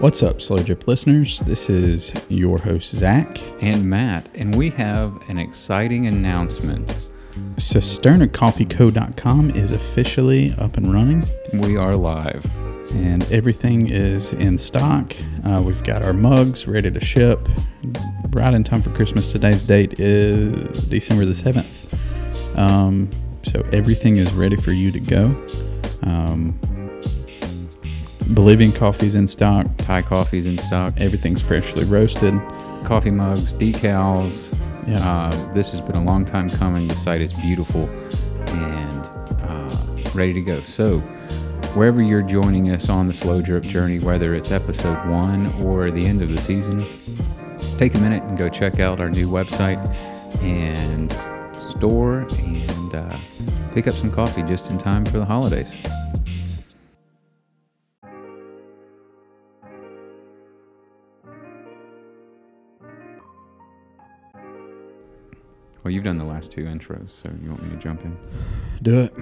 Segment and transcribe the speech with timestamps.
[0.00, 1.40] What's up, Slow Drip listeners?
[1.40, 3.40] This is your host, Zac.
[3.62, 7.12] and Mat, and we have an exciting announcement.
[7.56, 11.22] CisternaCoffeeCo.com is officially up and running,
[11.54, 12.44] We are live.
[12.94, 15.12] and everything is in stock.
[15.44, 17.48] Uh, we've got our mugs ready to ship
[18.30, 19.32] right in time for Christmas.
[19.32, 21.86] Today's date is December the 7th.
[22.56, 23.08] Um,
[23.44, 25.24] so everything is ready for you to go.
[26.02, 26.58] Um,
[28.28, 29.66] Bolivian coffee's in stock.
[29.78, 32.34] Thai coffee's in stock, Everything's freshly roasted.
[32.84, 34.52] coffee mugs, decals.
[34.86, 34.98] Yeah.
[34.98, 36.88] Uh, this has been a long time coming.
[36.88, 37.88] The site is beautiful
[38.48, 39.06] and
[39.42, 40.62] uh, ready to go.
[40.62, 40.98] So,
[41.74, 46.06] wherever you're joining us on the slow drip journey, whether it's episode one or the
[46.06, 46.86] end of the season,
[47.78, 49.78] take a minute and go check out our new website
[50.42, 51.12] and
[51.70, 53.18] store and uh,
[53.74, 55.72] pick up some coffee just in time for the holidays.
[65.86, 68.18] Well, you've done the last two intros, so you want me to jump in?
[68.82, 69.14] Do it.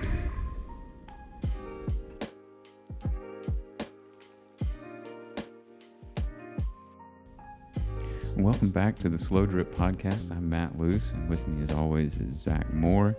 [8.38, 10.30] Welcome back to the Slow Drip Podcast.
[10.30, 13.14] I'm Mat Luce, and with me, as always, is Zac Moore.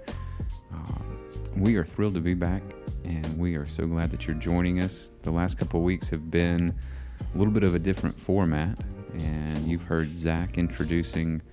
[0.74, 2.64] Um, we are thrilled to be back,
[3.04, 5.10] and we are so glad that you're joining us.
[5.22, 6.74] The last couple weeks have been
[7.22, 8.76] a little bit of a different format,
[9.14, 11.44] and you've heard Zac introducing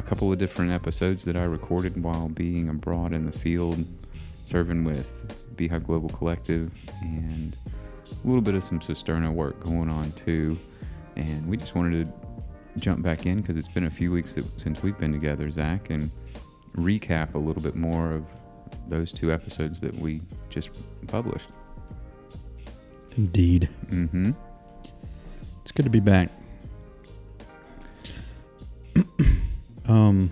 [0.00, 3.84] a couple of different episodes that I recorded while being abroad in the field,
[4.44, 7.56] serving with Beehive Global Collective, and
[8.10, 10.58] a little bit of some Cisterna work going on too.
[11.16, 14.46] And we just wanted to jump back in because it's been a few weeks that,
[14.58, 16.10] since we've been together, Zac, and
[16.76, 18.24] recap a little bit more of
[18.88, 20.70] those two episodes that we just
[21.08, 21.48] published.
[23.18, 23.68] Indeed.
[23.88, 24.30] Mm-hmm.
[25.62, 26.30] It's good to be back.
[29.86, 30.30] Um.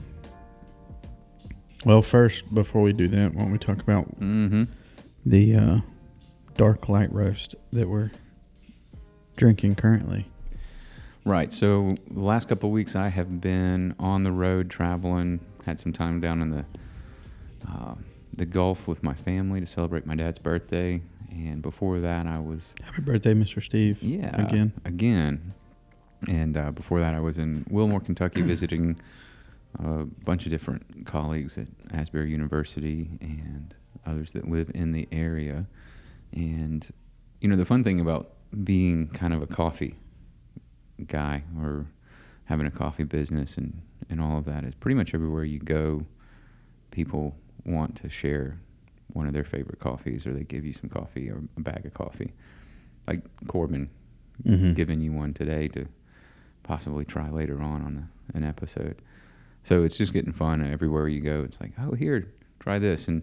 [1.84, 4.64] Well, first, before we do that, why don't we talk about Mm-hmm.
[5.24, 5.80] the uh,
[6.56, 8.10] dark light roast that we're
[9.36, 10.26] drinking currently?
[11.24, 11.52] Right.
[11.52, 15.40] So the last couple of weeks, I have been on the road traveling.
[15.66, 16.64] Had some time down in the
[17.70, 17.94] uh,
[18.32, 22.74] the Gulf with my family to celebrate my dad's birthday, and before that, I was
[22.82, 23.62] Happy birthday, Mr.
[23.62, 24.02] Steve.
[24.02, 24.34] Yeah.
[24.46, 24.72] Again.
[24.84, 25.54] Again.
[26.26, 28.98] And uh, before that, I was in Wilmore, Kentucky, visiting
[29.78, 33.74] a bunch of different colleagues at Asbury University and
[34.06, 35.66] others that live in the area.
[36.32, 36.88] And,
[37.40, 38.30] you know, the fun thing about
[38.64, 39.94] being kind of a coffee
[41.06, 41.86] guy or
[42.46, 43.80] having a coffee business and,
[44.10, 46.06] and all of that is pretty much everywhere you go,
[46.90, 48.58] people want to share
[49.12, 51.94] one of their favorite coffees or they give you some coffee or a bag of
[51.94, 52.32] coffee.
[53.06, 53.90] Like Corbin
[54.46, 54.74] Mm-hmm.
[54.74, 55.86] giving you one today to
[56.62, 59.02] possibly try later on on the, an episode.
[59.64, 61.42] So it's just getting fun everywhere you go.
[61.42, 62.26] It's like, oh, here,
[62.60, 63.08] try this.
[63.08, 63.22] And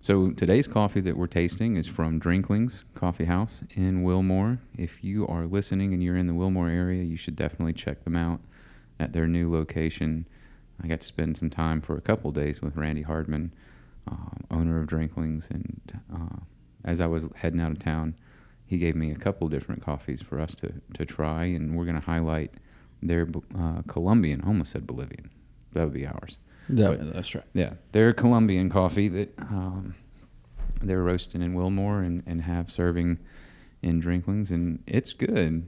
[0.00, 4.58] so today's coffee that we're tasting is from Drinklings Coffee House in Wilmore.
[4.78, 8.14] If you are listening and you're in the Wilmore area, you should definitely check them
[8.14, 8.40] out
[9.00, 10.26] at their new location.
[10.82, 13.52] I got to spend some time for a couple days with Randy Hardman,
[14.06, 16.36] um, owner of Drinklings, and uh,
[16.84, 18.14] as I was heading out of town,
[18.66, 21.98] he gave me a couple different coffees for us to, to try, and we're going
[21.98, 22.52] to highlight
[23.02, 23.28] their
[23.58, 24.42] uh, Colombian.
[24.42, 25.30] Almost said Bolivian.
[25.76, 26.38] That would be ours.
[26.70, 27.44] That, that's right.
[27.52, 29.94] Yeah, their Colombian coffee that um,
[30.80, 33.18] they're roasting in Wilmore and, and have serving
[33.82, 35.66] in Drinklings, and it's good.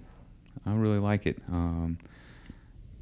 [0.66, 1.38] I really like it.
[1.48, 1.98] Um,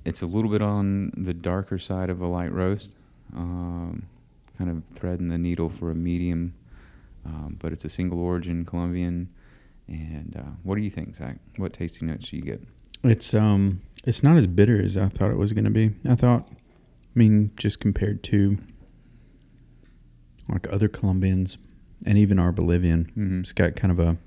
[0.05, 2.97] it's a little bit on the darker side of a light roast,
[3.35, 4.07] um,
[4.59, 6.55] kind of threading the needle for a medium,
[7.25, 9.29] um, but it's a single origin Colombian.
[9.89, 11.37] And uh, what do you think, Zac?
[11.57, 12.61] What tasting notes do you get?
[13.05, 15.93] It's um, it's not as bitter as I thought it was going to be.
[16.09, 16.49] I thought,
[17.17, 18.59] I mean, just compared to
[20.49, 21.57] like other Colombians
[22.05, 23.41] and even our Bolivian, Mm-hmm.
[23.41, 24.19] it's got kind of a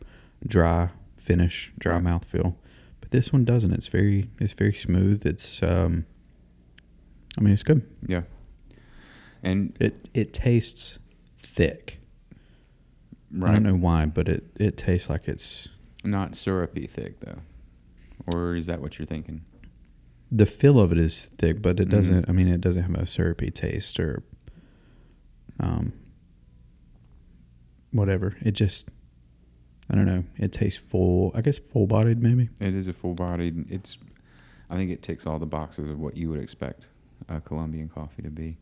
[0.46, 2.04] dry finish, dry Right.
[2.04, 2.58] mouth feel.
[3.00, 3.74] But this one doesn't.
[3.74, 5.26] It's very, it's very smooth.
[5.26, 6.06] It's um,
[7.38, 7.84] I mean, it's good.
[8.08, 8.24] Yeah.
[9.44, 11.00] And It it tastes
[11.38, 12.00] thick.
[13.44, 15.70] I don't know why, but it it tastes like it's
[16.04, 17.42] not syrupy thick though,
[18.34, 19.46] or is that what you're thinking?
[20.32, 21.92] The feel of it is thick, but it Mhm.
[21.92, 22.30] doesn't.
[22.30, 24.24] I mean, it doesn't have a syrupy taste or
[25.60, 25.94] um
[27.92, 28.36] whatever.
[28.42, 28.90] It just
[29.90, 30.24] I don't know.
[30.38, 31.32] It tastes full.
[31.34, 32.50] I guess full bodied maybe.
[32.60, 33.72] It is a full bodied.
[33.72, 33.98] It's,
[34.70, 36.86] I think it ticks all the boxes of what you would expect
[37.28, 38.58] a Colombian coffee to be.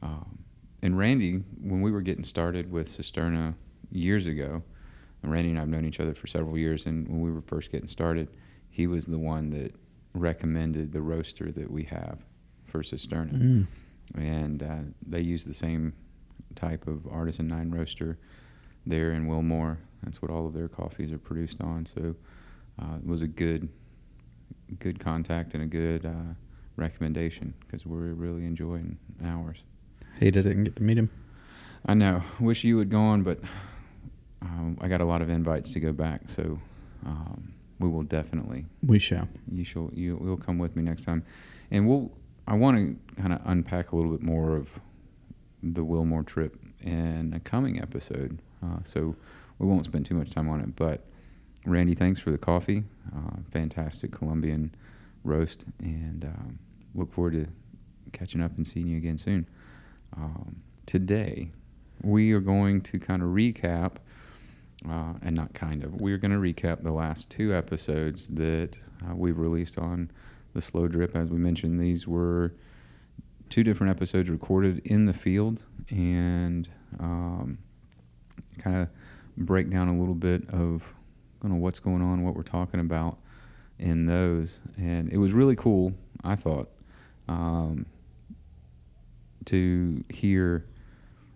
[0.00, 0.38] Um,
[0.82, 3.54] and Randy, when we were getting started with Cisterna
[3.90, 4.62] years ago,
[5.22, 7.42] and Randy and I have known each other for several years, and when we were
[7.42, 8.28] first getting started,
[8.70, 9.74] he was the one that
[10.20, 12.18] recommended the roaster that we have
[12.64, 13.32] for Cisterna.
[13.32, 13.66] Mm.
[14.16, 15.92] And uh, they use the same
[16.54, 18.18] type of artisan nine roaster
[18.86, 19.78] there in Wilmore.
[20.02, 21.86] That's what all of their coffees are produced on.
[21.86, 22.14] So
[22.80, 23.68] uh, it was a good,
[24.78, 26.34] good contact and a good uh,
[26.76, 29.64] recommendation because we're really enjoying ours.
[30.18, 31.10] Hated it and get to meet him.
[31.84, 32.22] I know.
[32.40, 33.40] Wish you had gone, but
[34.42, 36.22] um, I got a lot of invites to go back.
[36.28, 36.58] So
[37.04, 38.66] um, we will definitely.
[38.82, 39.28] We shall.
[39.50, 39.90] You shall.
[39.92, 41.24] You will come with me next time,
[41.70, 42.12] and we'll.
[42.48, 44.68] I want to kind of unpack a little bit more of
[45.62, 48.38] the Wilmore trip in a coming episode.
[48.62, 49.16] Uh, so
[49.58, 50.76] we won't spend too much time on it.
[50.76, 51.04] But
[51.64, 52.84] Randy, thanks for the coffee.
[53.14, 54.74] Uh, fantastic Colombian
[55.24, 56.58] roast, and um,
[56.94, 57.46] look forward to
[58.12, 59.48] catching up and seeing you again soon.
[60.16, 60.56] Um,
[60.86, 61.50] today,
[62.02, 63.96] we are going to kind of recap,
[64.88, 69.14] uh, and not kind of, we're going to recap the last two episodes that uh,
[69.14, 70.10] we've released on
[70.54, 71.16] the slow drip.
[71.16, 72.54] As we mentioned, these were
[73.48, 76.68] two different episodes recorded in the field and
[77.00, 77.58] um,
[78.58, 78.88] kind of
[79.36, 80.92] break down a little bit of
[81.42, 83.18] you know, what's going on, what we're talking about
[83.78, 84.60] in those.
[84.76, 85.94] And it was really cool,
[86.24, 86.68] I thought,
[87.28, 87.86] um,
[89.46, 90.66] to hear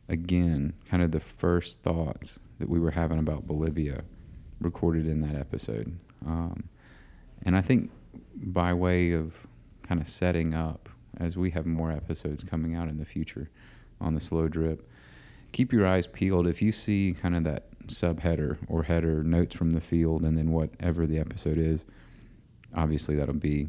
[0.08, 4.02] again kind of the first thoughts that we were having about Bolivia
[4.60, 5.98] recorded in that episode.
[6.24, 6.68] Um,
[7.44, 7.90] and I think
[8.34, 9.34] by way of
[9.82, 13.50] kind of setting up as we have more episodes coming out in the future
[14.00, 14.88] on the slow drip,
[15.52, 16.46] keep your eyes peeled.
[16.46, 20.52] If you see kind of that subheader or header notes from the field and then
[20.52, 21.84] whatever the episode is,
[22.74, 23.68] obviously that'll be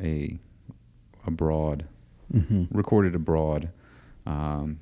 [0.00, 0.38] a
[1.26, 1.84] abroad
[2.32, 2.64] Mm-hmm.
[2.74, 3.68] recorded abroad
[4.24, 4.80] um,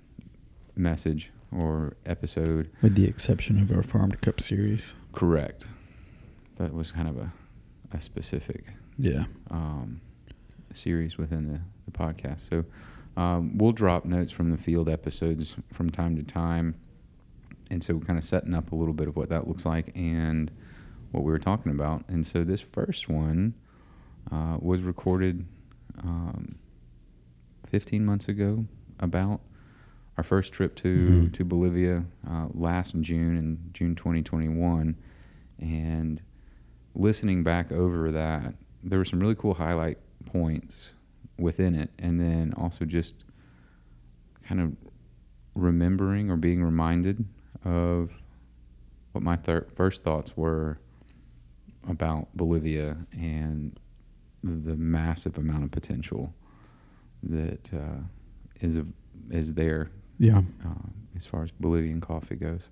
[0.77, 2.71] message or episode.
[2.83, 4.95] With the exception of our Farm to Cup series.
[5.13, 5.67] Correct.
[6.57, 7.33] That was kind of a,
[7.93, 8.67] a specific
[8.99, 9.25] Yeah.
[9.51, 10.01] um,
[10.73, 12.49] series within the, the podcast.
[12.49, 12.65] So
[13.17, 16.75] um, we'll drop notes from the field episodes from time to time.
[17.71, 19.93] And so we're kind of setting up a little bit of what that looks like
[19.97, 20.51] and
[21.13, 22.05] what we were talking about.
[22.09, 23.55] And so this first one
[24.31, 25.47] uh, was recorded
[26.03, 26.57] um,
[27.69, 28.65] 15 months ago
[28.99, 29.41] about
[30.17, 31.33] our first trip to, Mhm.
[31.33, 34.97] to Bolivia uh, last June in June 2021.
[35.59, 36.23] And
[36.95, 40.93] listening back over that, there were some really cool highlight points
[41.39, 41.91] within it.
[41.99, 43.25] And then also just
[44.43, 44.77] kind of
[45.55, 47.25] remembering or being reminded
[47.65, 48.11] of
[49.13, 50.79] what my thir- first thoughts were
[51.89, 53.79] about Bolivia and
[54.43, 56.35] the massive amount of potential
[57.23, 58.01] that uh,
[58.61, 58.79] is
[59.31, 59.91] is there
[60.21, 60.43] Yeah.
[60.65, 60.75] uh,
[61.17, 62.69] as far as Bolivian coffee goes.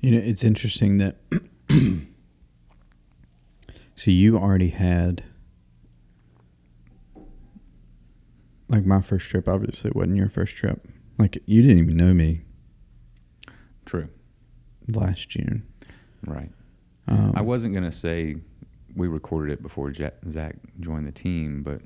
[0.00, 1.16] You know, it's interesting that.
[3.96, 5.24] so you already had.
[8.68, 10.86] Like my first trip, obviously, wasn't your first trip.
[11.18, 12.42] Like you didn't even know me
[13.86, 14.08] True,
[14.88, 15.66] last June.
[16.26, 16.50] right.
[17.06, 18.36] Um, I wasn't gonna say
[18.96, 21.82] we recorded it before Ja- Zac joined the team, but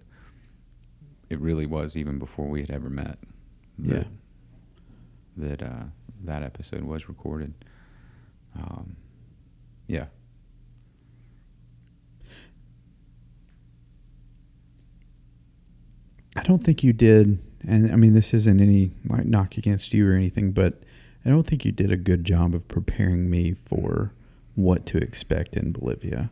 [1.31, 3.19] it really was even before we had ever met.
[3.79, 4.05] Yeah.
[5.37, 5.85] That that, uh,
[6.25, 7.55] that episode was recorded.
[8.57, 8.97] Um,
[9.87, 10.07] yeah.
[16.37, 20.09] I don't think you did, and I mean this isn't any like knock against you
[20.09, 20.83] or anything, but
[21.25, 24.13] I don't think you did a good job of preparing me for
[24.55, 26.31] what to expect in Bolivia.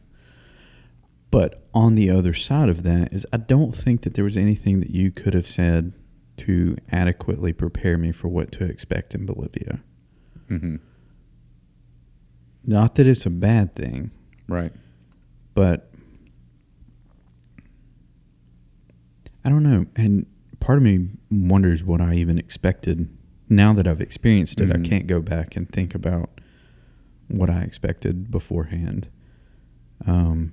[1.36, 4.80] But on the other side of that is I don't think that there was anything
[4.80, 5.92] that you could have said
[6.38, 9.80] to adequately prepare me for what to expect in Bolivia.
[10.48, 10.76] hmm
[12.64, 14.12] Not that it's a bad thing,
[14.48, 14.72] Right.
[15.52, 15.92] but
[19.44, 19.84] I don't know.
[19.94, 20.24] And
[20.58, 23.10] part of me wonders what I even expected.
[23.50, 24.86] Now that I've experienced it, Mhm.
[24.86, 26.40] I can't go back and think about
[27.28, 29.08] what I expected beforehand.
[30.06, 30.52] Um,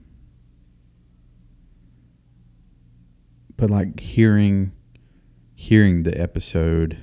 [3.64, 4.74] but like hearing
[5.56, 6.98] hearing the episode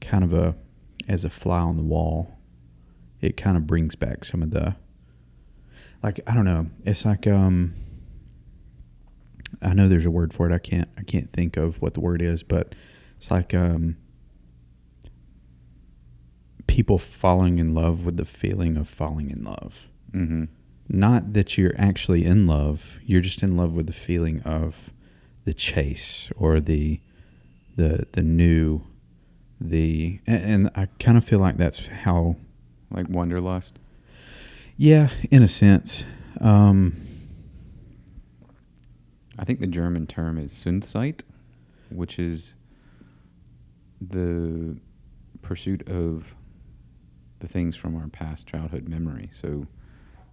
[0.00, 0.56] kind of a
[1.06, 2.40] as a fly on the wall,
[3.20, 4.74] it kind of brings back some of the
[6.02, 6.70] like I don't know.
[6.84, 7.74] It's like um
[9.62, 10.52] I know there's a word for it.
[10.52, 12.74] I can't I can't think of what the word is, but
[13.16, 13.96] it's like um
[16.66, 19.86] people falling in love with the feeling of falling in love.
[20.10, 20.46] hmm
[20.88, 24.90] Not that you're actually in love, you're just in love with the feeling of
[25.44, 27.00] the chase or the
[27.76, 28.82] the the new
[29.60, 32.36] the and, and I kind of feel like that's how
[32.90, 33.78] Like Wanderlust.
[34.76, 36.04] Yeah, in a sense.
[36.40, 36.96] Um,
[39.38, 41.22] I think the German term is Sehnsucht,
[41.90, 42.54] which is
[44.00, 44.76] the
[45.42, 46.34] pursuit of
[47.40, 49.30] the things from our past childhood memory.
[49.32, 49.66] So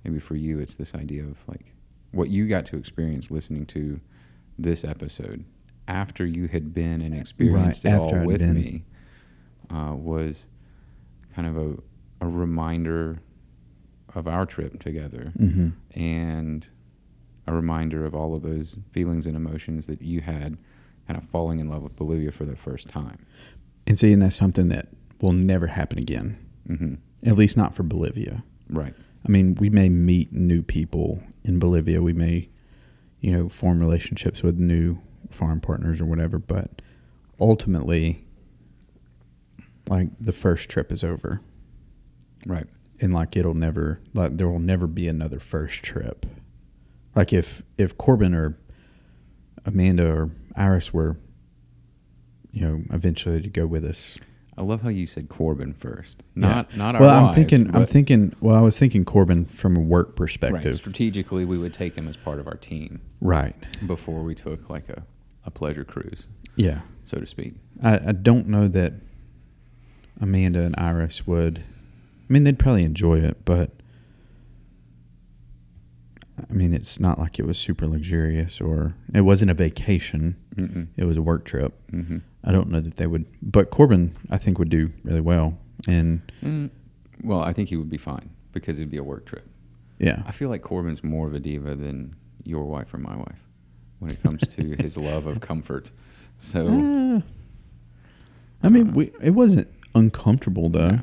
[0.03, 1.73] maybe for you, it's this idea of like
[2.11, 3.99] what you got to experience listening to
[4.59, 5.45] this episode
[5.87, 8.53] after you had been and experienced Right, it all I'd with been.
[8.55, 8.83] me
[9.69, 10.47] uh, was
[11.35, 13.21] kind of a, a reminder
[14.13, 16.67] of our trip together hmm and
[17.47, 20.57] a reminder of all of those feelings and emotions that you had
[21.07, 23.25] kind of falling in love with Bolivia for the first time.
[23.87, 24.87] And seeing that's something that
[25.21, 28.43] will never happen again, hmm at least not for Bolivia.
[28.69, 28.93] Right.
[29.25, 32.01] I mean, we may meet new people in Bolivia.
[32.01, 32.49] We may,
[33.19, 34.99] you know, form relationships with new
[35.29, 36.39] farm partners or whatever.
[36.39, 36.81] But
[37.39, 38.25] ultimately,
[39.87, 41.41] like the first trip is over,
[42.45, 42.65] Right.
[42.99, 46.25] and like it'll never, like there will never be another first trip.
[47.15, 48.57] Like if if Corbin or
[49.65, 51.17] Amanda or Iris were,
[52.51, 54.17] you know, eventually to go with us.
[54.61, 56.41] I love how you said Corbin first, Yeah.
[56.47, 57.75] not not our well, I'm wives, thinking.
[57.75, 58.35] I'm thinking.
[58.41, 60.15] Well, I was thinking Corbin from a work right.
[60.15, 60.75] perspective.
[60.75, 63.55] Strategically, we would take him as part of our team right.
[63.87, 65.01] before we took like a,
[65.47, 66.81] a pleasure cruise, Yeah.
[67.03, 67.55] so to speak.
[67.81, 68.93] I, I don't know that
[70.19, 71.63] Amanda and Iris would.
[72.29, 73.71] I mean, they'd probably enjoy it, but
[76.49, 80.35] I mean, it's not like it was super luxurious or it wasn't a vacation.
[80.55, 80.87] Mm-mm.
[80.97, 81.73] It was a work trip.
[81.91, 82.17] Mm-hmm.
[82.43, 85.57] I don't know that they would, but Corbin, I think, would do really well.
[85.87, 86.69] And Mm,
[87.23, 89.47] well, I think he would be fine because it'd be a work trip.
[89.99, 93.39] yeah, I feel like Corbin's more of a diva than your wife or my wife
[93.99, 95.91] when it comes to his love of comfort.
[96.39, 97.21] So Uh,
[98.63, 100.99] I mean, we it wasn't uncomfortable though.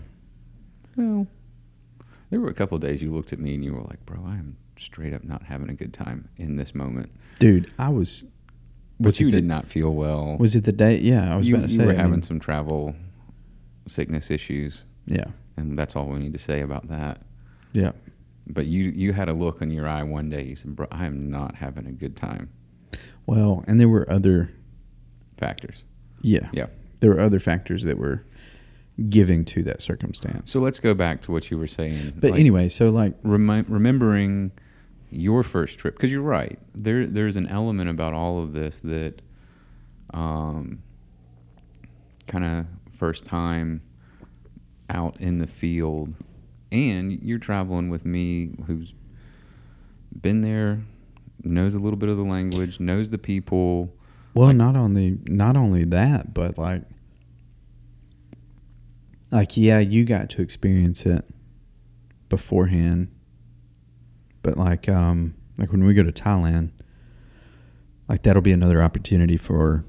[0.96, 1.26] Well,
[2.30, 4.24] there were a couple of days you looked at me and you were like, "Bro,
[4.26, 8.24] I am straight up not having a good time in this moment." Dude, I was.
[9.00, 10.36] But you the, did not feel well.
[10.38, 10.98] Was it the day?
[10.98, 11.86] Yeah, I was you, about to you say.
[11.86, 12.96] were I having mean, some travel
[13.86, 17.22] sickness issues, yeah, and that's all we need to say about that.
[17.72, 17.92] yeah.
[18.50, 20.42] But you you had a look in your eye one day.
[20.44, 22.48] You said, "Bro, I am not having a good time."
[23.26, 24.50] Well, and there were other.
[25.36, 25.84] Factors.
[26.22, 26.66] Yeah, Yeah.
[26.98, 28.24] there were other factors that were
[29.08, 30.50] giving to that circumstance.
[30.50, 32.14] So let's go back to what you were saying.
[32.16, 34.50] But like, anyway, so like, remi- remembering
[35.10, 39.22] your first trip because you're right there there's an element about all of this that
[40.12, 40.82] um,
[42.26, 43.80] kind of first time
[44.90, 46.12] out in the field
[46.70, 48.92] and you're traveling with me who's
[50.20, 50.80] been there
[51.44, 53.94] knows a little bit of the language knows the people.
[54.34, 56.82] Well, not only not only that, but like,
[59.30, 61.24] like yeah, you got to experience it
[62.28, 63.08] beforehand,
[64.42, 66.70] but like, um, like when we go to Thailand,
[68.08, 69.84] like that'll be another opportunity for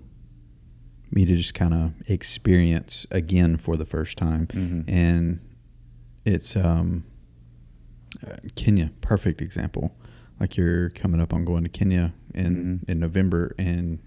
[1.11, 4.47] me to just kind of experience again for the first time.
[4.47, 4.83] Mhm.
[4.87, 5.39] and
[6.25, 7.05] it's um,
[8.25, 9.95] uh, Kenya, perfect example.
[10.39, 12.89] Like you're coming up on going to Kenya in Mhm.
[12.89, 13.99] in November, and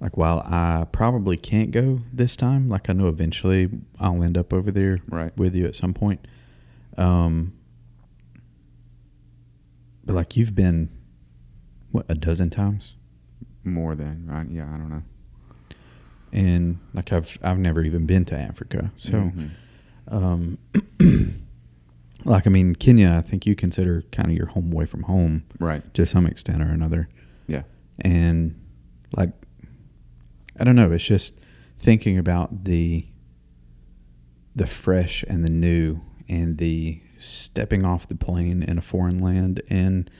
[0.00, 4.52] like while I probably can't go this time, like I know eventually I'll end up
[4.52, 6.26] over there right with you at some point.
[6.96, 7.52] Um,
[10.08, 10.88] but like you've been
[11.92, 12.94] what a dozen times,
[13.62, 15.02] more than right yeah i don't know
[16.32, 19.12] and like I've I've never even been to Africa, so.
[19.12, 19.50] Mhm.
[20.10, 20.58] Um,
[22.24, 25.44] like I mean, Kenya, I think you consider kind of your home away from home
[25.58, 27.08] right to some extent or another,
[27.46, 27.62] yeah
[28.00, 28.54] and
[29.16, 29.30] like
[30.58, 31.38] I don't know, it's just
[31.78, 33.06] thinking about the
[34.56, 39.60] the fresh and the new and the stepping off the plane in a foreign land
[39.68, 40.10] and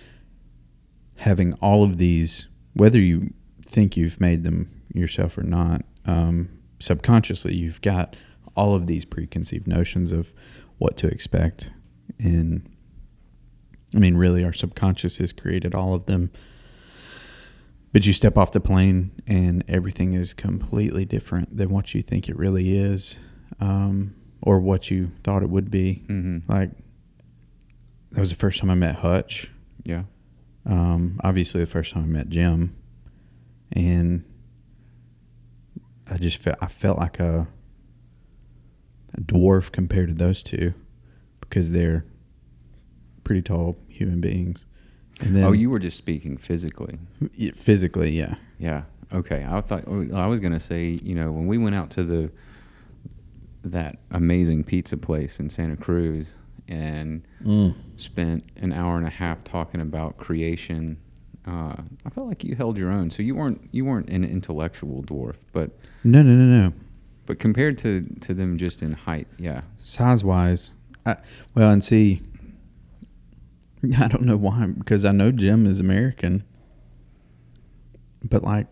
[1.17, 3.33] having all of these, whether you
[3.65, 8.17] think you've made them yourself or not, um, subconsciously you've got
[8.57, 10.33] all of these preconceived notions of
[10.79, 11.71] what to expect.
[12.19, 12.69] And
[13.95, 16.31] I mean, really, our subconscious has created all of them.
[17.93, 22.29] But you step off the plane and everything is completely different than what you think
[22.29, 23.19] it really is
[23.61, 26.05] um, or what you thought it would be.
[26.07, 26.71] hmm Like,
[28.13, 29.51] that was the first time I met Hutch.
[29.85, 30.05] yeah
[30.67, 32.77] Um, obviously, the first time I met Jim,
[33.73, 34.25] and
[36.11, 37.49] I just felt I felt like a,
[39.15, 40.75] a dwarf compared to those two
[41.41, 42.05] because they're
[43.25, 44.65] pretty tall human beings.
[45.21, 46.99] And then, oh you were just speaking physically
[47.55, 48.83] physically, yeah, Yeah.
[49.13, 49.47] Okay.
[49.49, 52.31] I thought oh, I was gonna say, you know, when we went out to the
[53.65, 56.37] that amazing pizza place in Santa Cruz,
[56.69, 57.75] and Mm.
[57.97, 60.99] spent an hour and a half talking about creation.
[61.47, 63.11] Uh, I felt like you held your own.
[63.11, 65.71] So you weren't you weren't an intellectual dwarf, but
[66.05, 66.73] No, no, no, no.
[67.27, 70.73] but compared to to them just in height, yeah, Size wise,
[71.07, 71.17] I,
[71.55, 72.21] well, and see,
[73.99, 76.43] I don't know why because I know Jim is American,
[78.23, 78.67] but like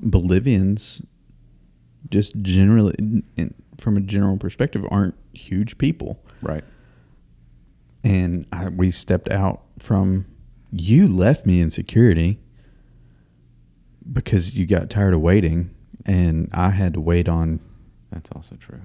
[0.00, 1.02] Bolivians,
[2.10, 2.94] just generally,
[3.36, 6.22] in, from a general perspective, aren't huge people.
[6.42, 6.64] Right.
[8.04, 10.26] and I, we stepped out from
[10.72, 12.38] you left me in security
[14.12, 15.74] because you got tired of waiting
[16.04, 17.60] and I had to wait on
[18.10, 18.80] That's also true.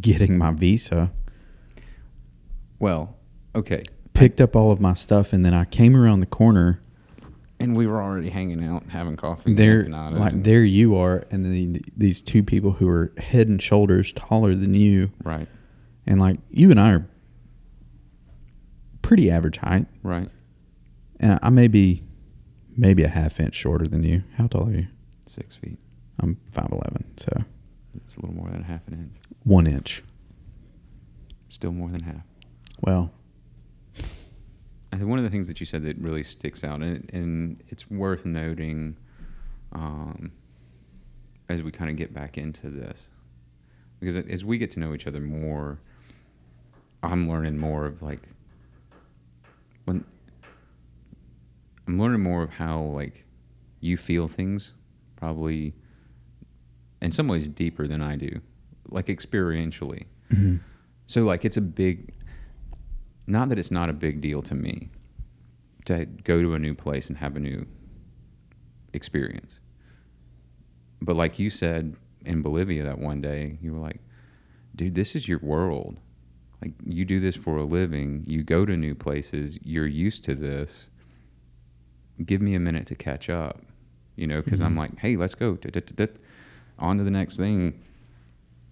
[0.00, 1.12] getting my visa
[2.78, 3.16] Well,
[3.54, 3.82] okay,
[4.14, 6.80] picked up all of my stuff and then I came around the corner
[7.60, 9.50] and we were already hanging out, having coffee.
[9.50, 13.12] and there empanadas like and- there you are and then these two people who are
[13.18, 15.48] head and shoulders taller than you right,
[16.06, 17.08] and like you and I are
[19.02, 19.86] pretty average height.
[20.02, 20.28] Right,
[21.20, 22.04] and I may be
[22.76, 24.24] maybe a half inch shorter than you.
[24.36, 24.86] How tall are you?
[25.26, 25.78] Six feet.
[26.20, 27.44] I'm 5'11 so.
[27.96, 29.22] It's a little more than half an inch.
[29.44, 30.02] one inch.
[31.48, 32.22] Still more than half.
[32.80, 33.12] well.
[34.94, 37.62] I think one of the things that you said that really sticks out, and, and
[37.68, 38.96] it's worth noting
[39.72, 40.32] um,
[41.48, 43.08] as we kind of get back into this,
[44.00, 45.80] because as we get to know each other more,
[47.02, 48.20] I'm learning more of like
[49.84, 50.04] when
[51.86, 53.24] I'm learning more of how like
[53.80, 54.72] you feel things,
[55.16, 55.74] probably
[57.00, 58.40] in some ways deeper than I do,
[58.88, 60.06] like experientially.
[60.30, 60.56] Mm-hmm.
[61.06, 62.14] So like it's a big
[63.26, 64.90] not that it's not a big deal to me
[65.84, 67.66] to go to a new place and have a new
[68.92, 69.58] experience.
[71.00, 74.00] But like you said in Bolivia that one day, you were like,
[74.74, 75.98] dude, this is your world.
[76.62, 80.34] Like you do this for a living, you go to new places, you're used to
[80.36, 80.88] this.
[82.24, 83.60] Give me a minute to catch up,
[84.14, 84.78] you know, because I'm Mhm.
[84.78, 85.58] like, hey, let's go.
[86.78, 87.80] On to the next thing.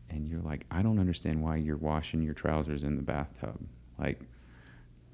[0.08, 3.58] And you're like, I don't understand why you're washing your trousers in the bathtub.
[3.98, 4.20] Like,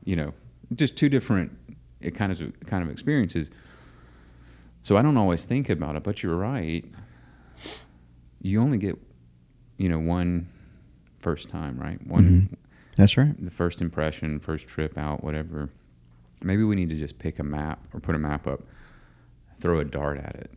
[0.04, 0.34] you know,
[0.74, 1.52] just two different
[2.02, 3.50] it kind of kind of experiences.
[4.82, 6.84] So I don't always think about it, but you're right.
[8.42, 8.96] You only get,
[9.78, 10.48] you know, one
[11.18, 12.04] first time, right?
[12.06, 12.56] One Mhm.
[12.96, 13.34] That's right.
[13.42, 15.70] the first impression, first trip out, whatever.
[16.42, 18.62] Maybe we need to just pick a map or put a map up,
[19.58, 20.50] throw a dart at it,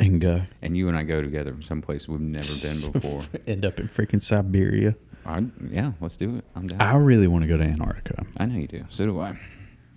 [0.00, 0.42] And go.
[0.62, 3.24] and you and I go together from someplace we've never been before.
[3.46, 4.94] End up in freaking Siberia.
[5.24, 6.44] I, yeah, let's do it.
[6.54, 6.80] I'm down.
[6.80, 8.24] I really want to go to Antarctica.
[8.36, 8.84] I know you do.
[8.90, 9.36] So do I.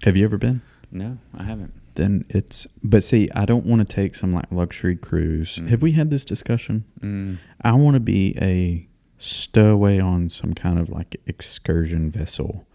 [0.04, 0.62] Have you ever been?
[0.92, 1.74] No, I haven't.
[1.96, 2.66] Then it's.
[2.82, 5.58] But see, I don't want to take some like luxury cruise.
[5.58, 5.68] Mm.
[5.70, 6.86] Have we had this discussion?
[7.02, 8.88] Mm, I want to be a
[9.20, 12.66] stowaway on some kind of like excursion vessel.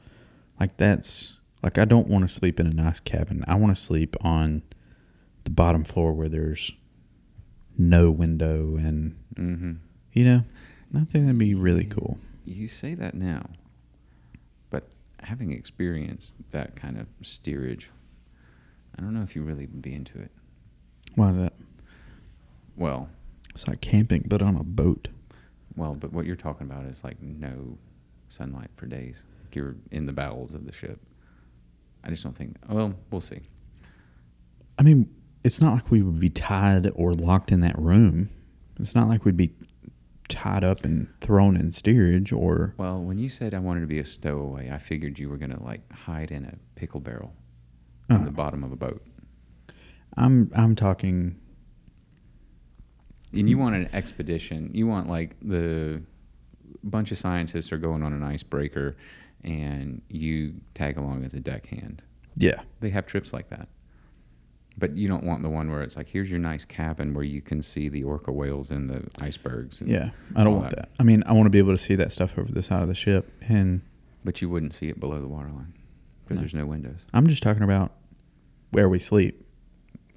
[0.61, 3.45] Like that's like I don't want to sleep in a nice cabin.
[3.49, 4.63] I want to sleep on
[5.45, 6.71] the bottom floor where there's
[7.77, 9.73] no window and hmm
[10.13, 10.45] you know,
[10.95, 12.19] I think that'd be really cool.
[12.45, 13.51] You say that now,
[14.71, 14.85] but
[15.25, 17.91] having experienced that kind of steerage,
[18.97, 20.31] I don't know if you really would be into it.
[21.17, 21.55] Why is that?
[22.77, 23.09] Well,
[23.51, 25.09] It's like camping but on a boat.
[25.77, 27.79] Well, but what you're talking about is like no
[28.29, 29.25] sunlight for days.
[29.53, 31.01] You're in the bowels of the ship.
[32.03, 32.57] I just don't think.
[32.69, 33.41] Well, we'll see.
[34.79, 35.09] I mean,
[35.45, 38.31] it's not like we would be tied or locked in that room.
[38.81, 39.53] It's not like we'd be
[40.29, 43.99] tied up and thrown in steerage or Well, when you said I wanted to be
[43.99, 47.35] a stowaway, I figured you were gonna like hide in a pickle barrel
[48.11, 49.07] in Uh, the bottom of a boat.
[50.17, 51.37] I'm I'm talking
[53.37, 54.71] And you want an expedition.
[54.75, 56.03] You want like the
[56.83, 58.97] bunch of scientists are going on an icebreaker
[59.43, 62.03] and you tag along as a deckhand.
[62.37, 62.61] yeah.
[62.81, 63.69] They have trips like that.
[64.77, 67.41] But you don't want the one where it's like, here's your nice cabin where you
[67.41, 69.81] can see the orca whales and the icebergs.
[69.81, 70.11] And, Yeah.
[70.35, 70.77] I don't want that.
[70.77, 70.89] that.
[70.99, 72.89] I mean, I want to be able to see that stuff over the side of
[72.89, 73.83] the ship and
[74.25, 75.75] But you wouldn't see it below the waterline
[76.25, 76.41] because No.
[76.41, 77.05] there's no windows.
[77.15, 77.93] I'm just talking about
[78.71, 79.47] where we sleep.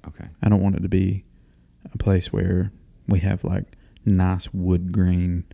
[0.06, 0.26] Okay.
[0.42, 1.24] I don't want it to be
[1.92, 2.72] a place where
[3.08, 3.64] we have like
[4.04, 5.44] nice wood grain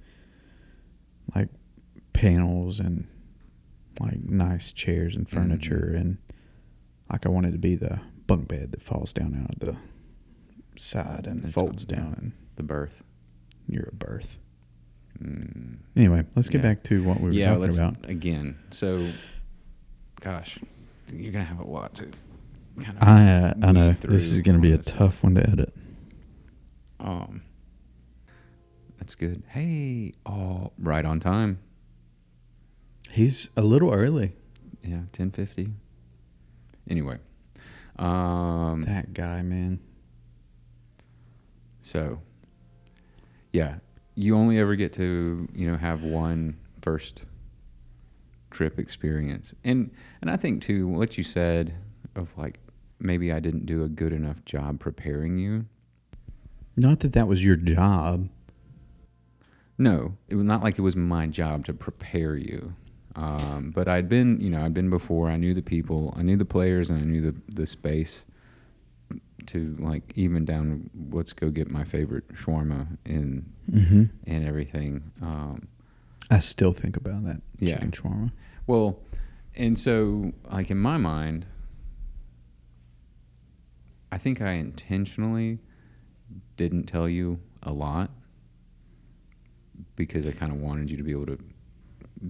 [1.35, 1.49] like
[2.13, 3.07] panels and
[4.01, 6.01] like nice chairs and furniture Mhm.
[6.01, 6.19] and
[7.11, 9.77] like I want it to be the bunk bed that falls down out of the
[10.81, 11.97] side and That's folds yeah.
[11.97, 13.03] down and The berth.
[13.69, 14.39] you're a berth.
[15.23, 15.77] Mm.
[15.97, 16.71] Anyway, let's get Yeah.
[16.71, 18.11] back to what we were yeah, talking let's about.
[18.11, 18.57] again.
[18.71, 19.09] So,
[20.21, 20.59] gosh,
[21.13, 22.09] you're gonna have a lot to
[22.83, 23.03] kind of.
[23.09, 25.73] I uh, I know this is going to be a tough one to edit.
[27.05, 27.43] Um,
[28.99, 29.43] that's good.
[29.49, 31.59] Hey, oh, right on time.
[33.11, 34.33] He's a little early.
[34.83, 35.69] Yeah, ten fifty.
[36.89, 37.19] Anyway,
[37.99, 39.81] um, That guy, man.
[41.81, 42.21] so
[43.53, 43.77] yeah,
[44.15, 47.25] you only ever get to you know have one first
[48.51, 49.91] trip experience, and
[50.21, 51.75] and I think too what you said
[52.17, 52.59] of like
[52.99, 55.67] maybe I didn't do a good enough job preparing you.
[56.77, 58.29] Not that that was your job.
[59.79, 62.75] No, it was not like it was my job to prepare you.
[63.17, 65.29] Um, but I'd been, you know, I'd been before.
[65.31, 68.25] I knew the people, I knew the players, and I knew the the space
[69.47, 70.91] to like even down.
[71.13, 74.05] Let's go get my favorite shawarma and Mm-hmm.
[74.27, 75.11] and everything.
[75.23, 75.69] Um,
[76.31, 77.75] I still think about that Yeah.
[77.75, 78.31] chicken shawarma.
[78.67, 78.99] well,
[79.57, 81.47] and so like in my mind,
[84.13, 85.59] I think I intentionally
[86.57, 88.11] didn't tell you a lot
[89.97, 91.39] because I kind of wanted you to be able to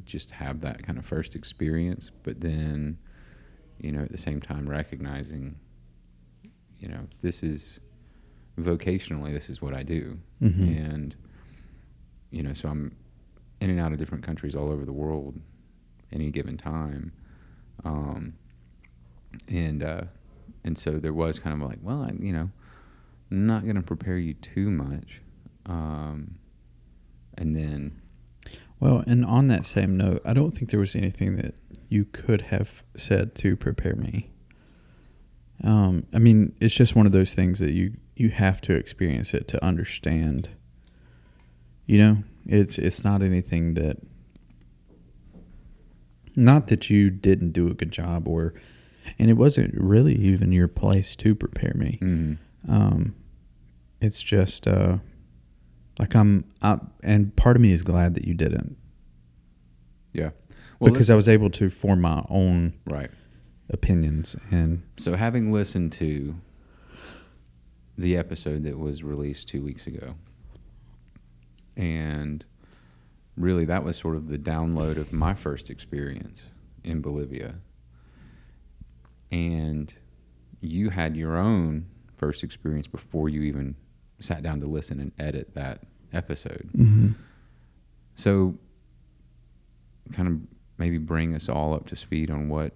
[0.04, 2.98] just have that kind of first experience, but then,
[3.78, 5.56] you know, at the same time recognizing,
[6.78, 7.80] you know, this is
[8.58, 10.18] vocationally, this is what I do.
[10.42, 10.62] Mm-hmm.
[10.62, 11.16] And,
[12.30, 12.96] you know, so I'm
[13.60, 15.38] in and out of different countries all over the world
[16.12, 17.12] any given time.
[17.84, 18.34] Um,
[19.48, 20.02] and, uh,
[20.64, 22.50] and so there was kind of like, well, I, you know,
[23.30, 25.20] not going to prepare you too much.
[25.66, 26.36] Um,
[27.36, 28.00] and then,
[28.80, 31.54] Well, and on that same note, I don't think there was anything that
[31.88, 34.30] you could have said to prepare me.
[35.62, 39.34] Um, I mean, it's just one of those things that you you have to experience
[39.34, 40.50] it to understand.
[41.86, 43.98] You know, it's it's not anything that
[46.36, 48.54] not that you didn't do a good job or
[49.18, 51.98] and it wasn't really even your place to prepare me.
[52.02, 53.14] mm, Um,
[54.00, 54.98] it's just uh,
[55.98, 58.76] like I'm, I, and part of me is glad that you didn't
[60.14, 60.30] yeah.
[60.80, 63.10] Well, because I was able to form my own right.
[63.68, 66.36] opinions and So having listened to
[67.98, 70.14] the episode that was released two weeks ago,
[71.76, 72.44] and
[73.36, 76.46] really that was sort of the download of my first experience
[76.82, 77.56] in Bolivia.
[79.30, 79.92] And
[80.60, 81.86] you had your own
[82.24, 83.74] first experience before you even
[84.18, 85.82] sat down to listen and edit that
[86.12, 87.14] episode.
[88.14, 88.54] So,
[90.12, 90.34] kind of
[90.78, 92.72] maybe bring us all up to speed on what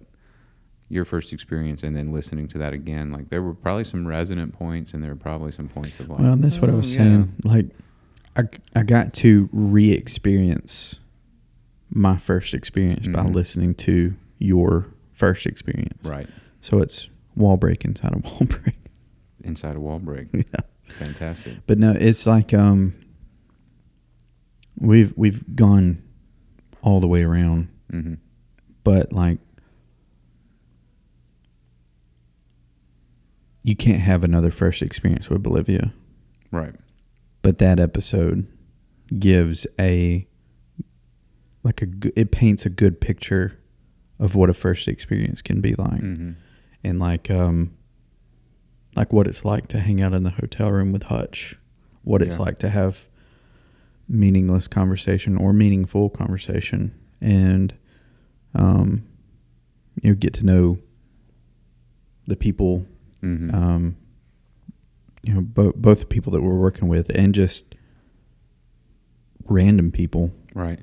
[0.89, 3.11] your first experience and then listening to that again.
[3.11, 6.19] Like, there were probably some resonant points, and there were probably some points of like,
[6.19, 7.33] well, that's what I "Oh, was yeah." saying.
[7.43, 7.65] Like,
[8.35, 8.43] I
[8.75, 10.99] I got to re-experience
[11.91, 13.33] my first experience by Mhm.
[13.33, 16.07] listening to your first experience.
[16.07, 16.27] Right.
[16.61, 18.75] So it's wall break inside of wall break.
[19.43, 20.27] Inside a wall break.
[20.33, 20.43] yeah.
[20.97, 21.53] Fantastic.
[21.67, 22.93] But no, it's like um
[24.77, 26.01] we've we've gone
[26.81, 28.15] all the way around, hmm
[28.83, 29.39] but like
[33.63, 35.93] you can't have another first experience with Bolivia.
[36.51, 36.75] Right.
[37.41, 38.47] But that episode
[39.17, 40.27] gives a
[41.63, 43.59] like a it paints a good picture
[44.19, 46.31] of what a first experience can be like hmm
[46.83, 47.71] and like um
[48.95, 51.55] like what it's like to hang out in the hotel room with Hutch,
[52.03, 52.41] what it's Yeah.
[52.43, 53.07] like to have
[54.07, 57.75] meaningless conversation or meaningful conversation and
[58.55, 59.03] um
[60.01, 60.79] you know get to know
[62.25, 62.87] the people
[63.21, 63.95] hmm um
[65.21, 67.75] you know bo- both the people that we're working with and just
[69.45, 70.79] random people Right.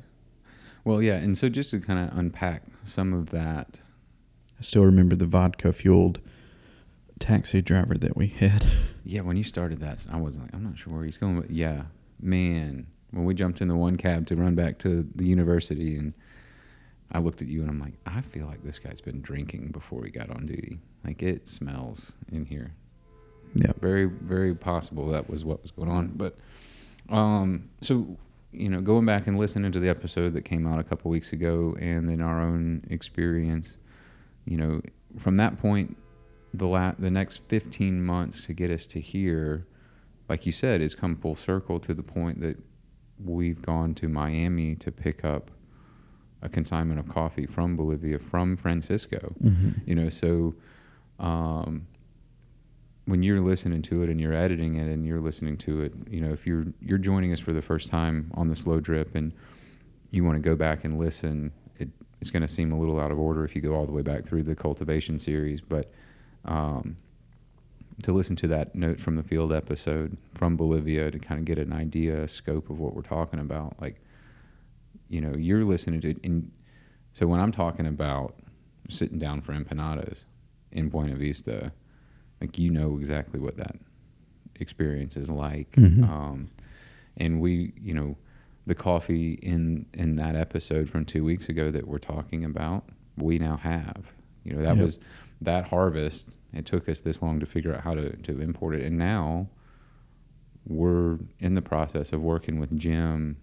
[0.85, 1.15] Well, yeah.
[1.17, 3.81] And so just to kind of unpack some of that,
[4.57, 6.21] I still remember the vodka fueled
[7.19, 8.67] taxi driver that we had
[9.05, 11.51] yeah, when you started that, I was like, I'm not sure where he's going, but
[11.51, 11.85] yeah,
[12.21, 16.13] man, when we jumped in the one cab to run back to the university and
[17.13, 20.05] I looked at you and I'm like, I feel like this guy's been drinking before
[20.05, 20.81] he got on duty.
[21.05, 22.73] Like it smells in here.
[23.55, 26.37] yeah very very possible that was what was going on but
[27.09, 28.19] um so
[28.53, 31.33] you know going back and listening to the episode that came out a couple weeks
[31.33, 33.77] ago and then our own experience
[34.45, 34.81] you know
[35.19, 35.97] from that point
[36.59, 39.67] the la- the next 15 months to get us to here
[40.29, 42.57] like you said has come full circle to the point that
[43.25, 45.51] we've gone to Miami to pick up
[46.43, 49.71] a consignment of coffee from Bolivia from Francisco mm-hmm.
[49.85, 50.55] you know so
[51.19, 51.87] um,
[53.07, 56.21] when you're listening to it and you're editing it and you're listening to it you
[56.21, 59.33] know if you're you're joining us for the first time on the slow drip and
[60.11, 61.89] you want to go back and listen it,
[62.21, 64.03] it's going to seem a little out of order if you go all the way
[64.03, 65.91] back through the cultivation series but
[66.47, 66.97] um,
[68.03, 71.59] to listen to that note from the field episode from bolivia to kind of get
[71.59, 74.01] an idea a scope of what we're talking about like
[75.09, 76.51] you know you're listening to it and
[77.13, 78.35] So when I'm talking about
[78.91, 80.27] sitting down for empanadas
[80.71, 81.73] in Buena Vista,
[82.43, 83.77] like you know exactly what that
[84.61, 85.71] experience is like.
[85.73, 86.07] Mhm.
[86.09, 86.47] Um,
[87.17, 88.17] and we, you know,
[88.67, 92.85] the coffee in in that episode from two weeks ago that we're talking about,
[93.17, 94.13] we now have.
[94.47, 94.83] You know, that Yep.
[94.85, 94.99] was
[95.43, 96.37] that harvest.
[96.53, 99.49] It took us this long to figure out how to to import it, and now
[100.67, 103.37] we're in the process of working with Jim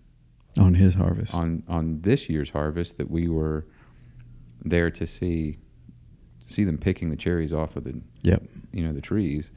[0.57, 1.33] on his harvest.
[1.35, 3.65] on on this year's harvest that we were
[4.63, 5.57] there to see
[6.39, 8.43] see them picking the cherries off of the Yep.
[8.71, 9.51] you know the trees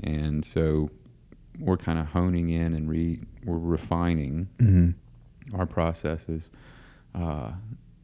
[0.00, 0.90] and so
[1.58, 4.90] we're kind of honing in and re we're refining hmm
[5.54, 6.50] our processes
[7.14, 7.52] uh,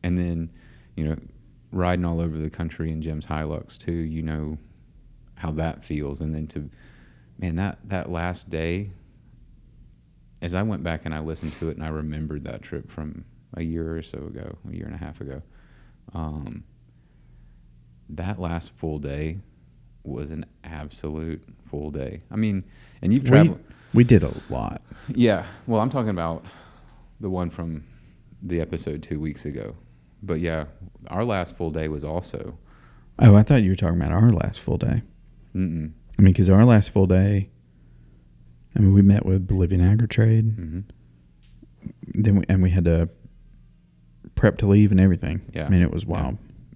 [0.03, 0.51] and then
[0.96, 1.16] you know
[1.70, 4.59] riding all over the country in Jim's Hilux too you know
[5.37, 6.70] how that feels and then to
[7.38, 8.90] man that that last day
[10.40, 13.24] as I went back and I listened to it and I remembered that trip from
[13.54, 15.42] a year or so ago a year and a half ago
[16.14, 16.64] um,
[18.09, 19.38] that last full day
[20.04, 22.64] was an absolute full day I mean
[23.02, 23.61] and you've We- traveled
[23.94, 24.83] We did a lot.
[25.09, 25.44] yeah.
[25.66, 26.44] Well, I'm talking about
[27.20, 27.85] the one from
[28.42, 29.76] the episode two weeks ago.
[30.22, 30.66] But yeah,
[31.09, 32.59] our last full day was also.
[33.18, 35.02] Oh, I thought you were talking about our last full day.
[35.54, 35.92] Mm-mm.
[36.18, 37.50] I mean, because our last full day,
[38.76, 40.81] I mean, we met with Bolivian Agri Trade, hmm
[42.14, 43.09] then we, and we had to
[44.35, 45.42] prep to leave and everything.
[45.52, 45.66] Yeah.
[45.66, 46.33] I mean, it was Yeah.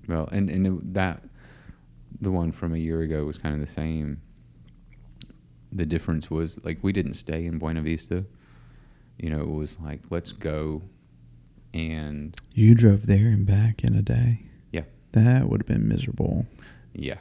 [0.08, 1.22] Well, and and it, that
[2.20, 4.20] the one from a year ago was kind of the same.
[5.72, 8.24] The difference was like we didn't stay in Buena Vista.
[9.18, 10.82] You know, it was like let's go,
[11.74, 14.42] and You drove there and back in a day.
[14.72, 14.84] Yeah.
[15.12, 16.46] That would have been miserable.
[16.94, 17.18] yeah,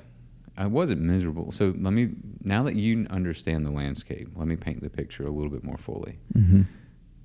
[0.58, 1.52] I wasn't miserable.
[1.52, 2.10] So let me
[2.44, 5.78] now that you understand the landscape, let me paint the picture a little bit more
[5.78, 6.20] fully.
[6.34, 6.64] hmm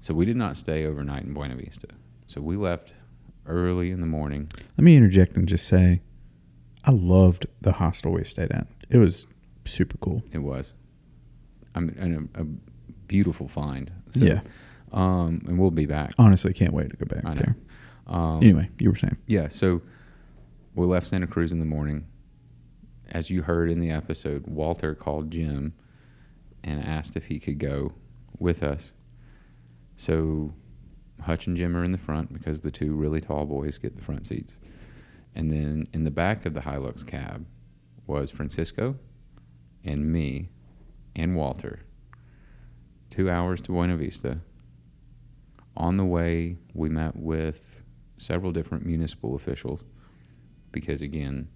[0.00, 1.88] So we did not stay overnight in Buena Vista.
[2.26, 2.94] So we left
[3.46, 4.48] early in the morning.
[4.76, 6.00] Let me interject and just say,
[6.84, 8.66] I loved the hostel we stayed at.
[8.90, 9.26] It was
[9.64, 10.22] super cool.
[10.32, 10.72] It was,
[11.74, 12.44] I mean, and a, a
[13.08, 13.90] beautiful find.
[14.10, 14.40] So, yeah.
[14.92, 16.12] Um, and we'll be back.
[16.18, 17.34] Honestly, can't wait to go back I know.
[17.34, 17.56] there.
[18.06, 19.16] Um, Anyway, you were saying.
[19.26, 19.48] Yeah.
[19.48, 19.82] So
[20.74, 22.06] we left Santa Cruz in the morning.
[23.10, 25.74] As you heard in the episode, Walter called Jim
[26.64, 27.92] and asked if he could go
[28.38, 28.92] with us.
[29.96, 30.52] So
[31.22, 34.02] Hutch and Jim are in the front because the two really tall boys get the
[34.02, 34.58] front seats.
[35.34, 37.46] And then in the back of the Hilux cab
[38.06, 38.96] was Francisco
[39.84, 40.48] and me
[41.14, 41.80] and Walter.
[43.10, 44.38] Two hours to Buena Vista.
[45.76, 47.82] On the way, we met with
[48.18, 49.84] several different municipal officials
[50.72, 51.48] because, again,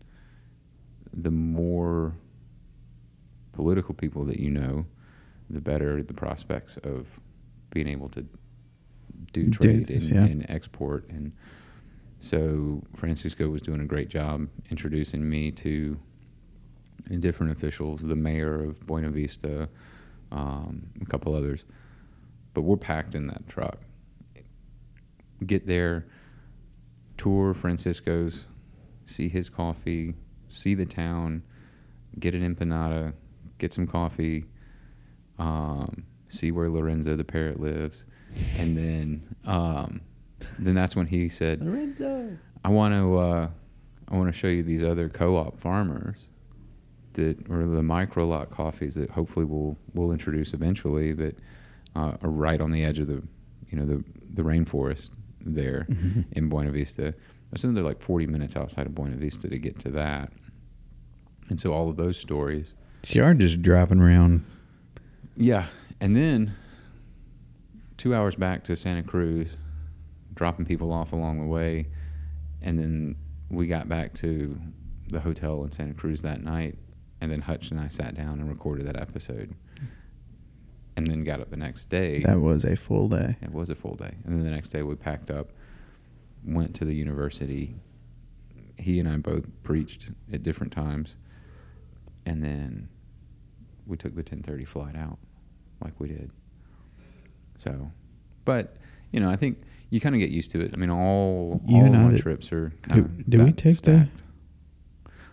[1.13, 2.15] the more
[3.53, 4.87] political people that you know,
[5.49, 7.07] the better the prospects of
[7.71, 8.25] being able to
[9.33, 10.25] do trade and, yeah.
[10.25, 11.09] and export.
[11.09, 11.33] And
[12.19, 15.99] so Francisco was doing a great job introducing me to
[17.19, 19.69] different officials, the mayor of Buena Vista,
[20.31, 21.65] um, a couple others.
[22.55, 23.81] But we're packed in that truck.
[25.45, 26.07] Get there,
[27.17, 28.47] tour Francisco's,
[29.07, 30.15] see his coffee,
[30.49, 31.43] see the town,
[32.19, 33.13] get an empanada,
[33.59, 34.45] get some coffee,
[35.39, 38.05] um, see where Lorenzo the parrot lives,
[38.59, 40.01] and then um,
[40.59, 42.37] then that's when he said, Lorenzo.
[42.65, 43.49] I want to uh,
[44.09, 46.29] I want to show you these other co-op farmers
[47.15, 51.39] that or the micro lot coffees that hopefully we'll we'll introduce eventually that
[51.97, 53.23] uh, are right on the edge of the
[53.69, 55.11] you know the the rainforest
[55.45, 56.25] there Mhm.
[56.33, 57.09] in Buena Vista.
[57.09, 60.33] I assume they're like 40 minutes outside of Buena Vista to get to that.
[61.49, 62.75] And so all of those stories.
[63.03, 64.45] So you are just driving around.
[65.37, 65.67] Yeah.
[66.01, 66.55] And then
[67.97, 69.57] two hours back to Santa Cruz,
[70.35, 71.87] dropping people off along the way.
[72.63, 73.17] And then
[73.51, 74.59] we got back to
[75.09, 76.79] the hotel in Santa Cruz that night.
[77.21, 79.55] And then Hutch and I sat down and recorded that episode.
[80.97, 82.23] And then got up the next day.
[82.25, 83.37] That was a full day.
[83.41, 84.15] It was a full day.
[84.25, 85.51] And then the next day we packed up,
[86.45, 87.77] went to the university.
[88.77, 91.17] He and I both preached at different times.
[92.27, 92.89] And then
[93.87, 95.19] we took the 10:30 flight out
[95.83, 96.33] like we did.
[97.57, 97.91] So,
[98.45, 98.77] but
[99.11, 99.59] you know, I think
[99.91, 100.73] you kind of get used to it.
[100.73, 104.09] I mean, all You all our trips are kind Did, of did we take the?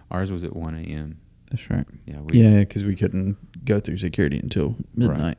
[0.10, 1.18] Ours was at 1 a.m.
[1.52, 1.86] That's right.
[2.06, 5.20] Yeah, we Yeah, because we couldn't go through security until midnight.
[5.20, 5.38] Right.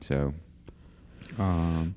[0.00, 0.34] So,
[1.38, 1.94] um,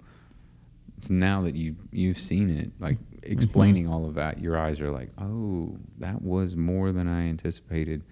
[1.01, 4.91] so now that you you've seen it, like explaining all of that, your eyes are
[4.91, 8.03] like, oh, that was more than I anticipated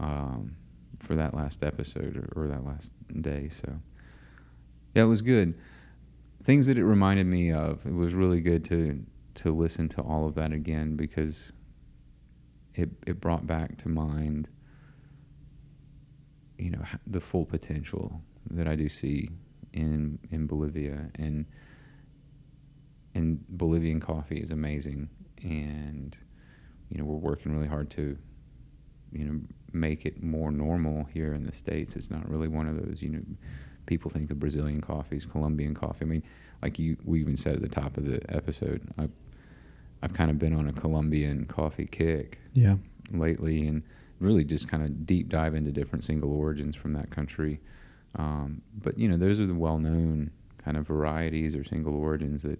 [0.00, 0.56] um,
[0.98, 3.48] for that last episode or, or that last day.
[3.50, 3.80] So,
[4.94, 5.54] yeah, it was good.
[6.42, 7.84] Things that it reminded me of.
[7.86, 9.04] It was really good to
[9.36, 11.52] to listen to all of that again because
[12.74, 14.48] it it brought back to mind
[16.58, 19.30] you know the full potential that I do see
[19.72, 21.46] in in Bolivia and
[23.14, 25.08] and Bolivian coffee is amazing
[25.42, 26.16] and
[26.88, 28.16] you know we're working really hard to
[29.12, 29.40] you know
[29.72, 33.10] make it more normal here in the states it's not really one of those you
[33.10, 33.20] know
[33.86, 36.22] people think of Brazilian coffees Colombian coffee I mean
[36.62, 39.08] like you we even said at the top of the episode I
[40.02, 42.76] I've kind of been on a Colombian coffee kick Yeah.
[43.12, 43.82] lately and
[44.20, 47.60] really just kind of deep dive into different single origins from that country.
[48.14, 50.30] Um, but you know, those are the well-known
[50.64, 52.58] kind of varieties or single origins that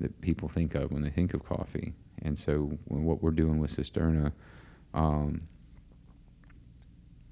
[0.00, 1.92] that people think of when they think of coffee.
[2.22, 4.32] And so, what we're doing with Cisterna,
[4.92, 5.42] um,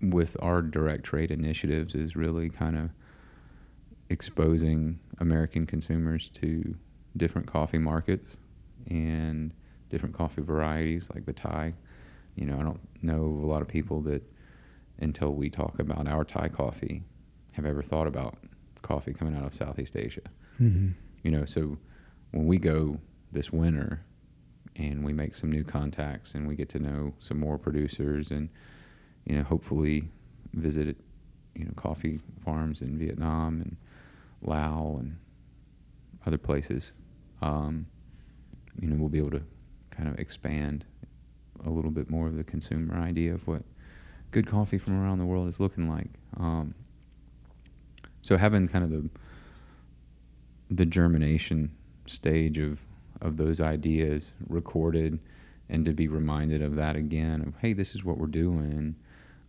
[0.01, 2.91] with our direct trade initiatives, is really kind of
[4.11, 6.75] exposing American consumers to
[7.17, 8.37] different coffee markets
[8.88, 9.55] and
[9.88, 11.75] different coffee varieties like the Thai.
[12.37, 14.23] You know, I don't know a lot of people that
[14.99, 17.03] until we talk about our Thai coffee
[17.53, 18.37] have ever thought about
[18.83, 20.23] coffee coming out of Southeast Asia.
[20.61, 20.91] Mm-hmm.
[21.23, 21.79] You know, so
[22.33, 22.99] when we go
[23.31, 24.03] this winter
[24.77, 28.49] and we make some new contacts and we get to know some more producers and
[29.25, 30.09] you know, hopefully
[30.55, 30.97] visit
[31.55, 33.77] you know, coffee farms in Vietnam and
[34.43, 35.17] Laos and
[36.27, 36.93] other places.
[37.41, 37.87] Um,
[38.81, 39.43] you know, we'll be able to
[39.91, 40.85] kind of expand
[41.65, 43.62] a little bit more of the consumer idea of what
[44.31, 46.09] good coffee from around the world is looking like.
[46.38, 46.75] Um,
[48.23, 49.09] so having kind of the
[50.71, 51.71] the germination
[52.07, 52.81] stage of
[53.21, 55.19] of those ideas recorded
[55.69, 58.95] and to be reminded of that again of hey this is what we're doing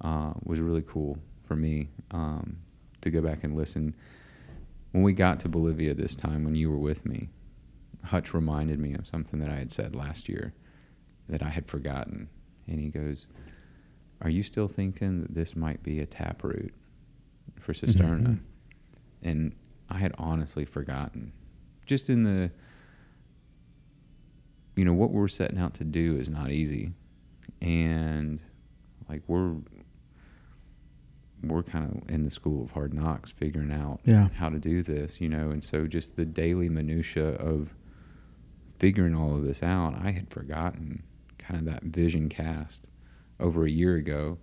[0.01, 2.57] uh, was really cool for me um,
[3.01, 3.95] to go back and listen
[4.91, 7.29] when we got to Bolivia this time when you were with me
[8.03, 10.53] Hutch reminded me of something that I had said last year
[11.29, 12.27] that I had forgotten.
[12.67, 13.27] And he goes,
[14.21, 16.73] Are you still thinking that this might be a taproot
[17.61, 18.27] for Cisterna?
[18.27, 18.39] Mhm.
[19.23, 19.55] And
[19.89, 21.31] I had honestly forgotten.
[21.85, 22.51] Just in the,
[24.75, 26.93] you know, what we're setting out to do is not easy.
[27.61, 28.41] And
[29.09, 29.55] like we're,
[31.43, 34.29] we're kind of in the school of hard knocks figuring out Yeah.
[34.35, 37.73] how to do this, you know, and so just the daily minutia of
[38.79, 41.03] figuring all of this out, I had forgotten
[41.37, 42.87] kind of that vision cast
[43.39, 44.37] over a year ago.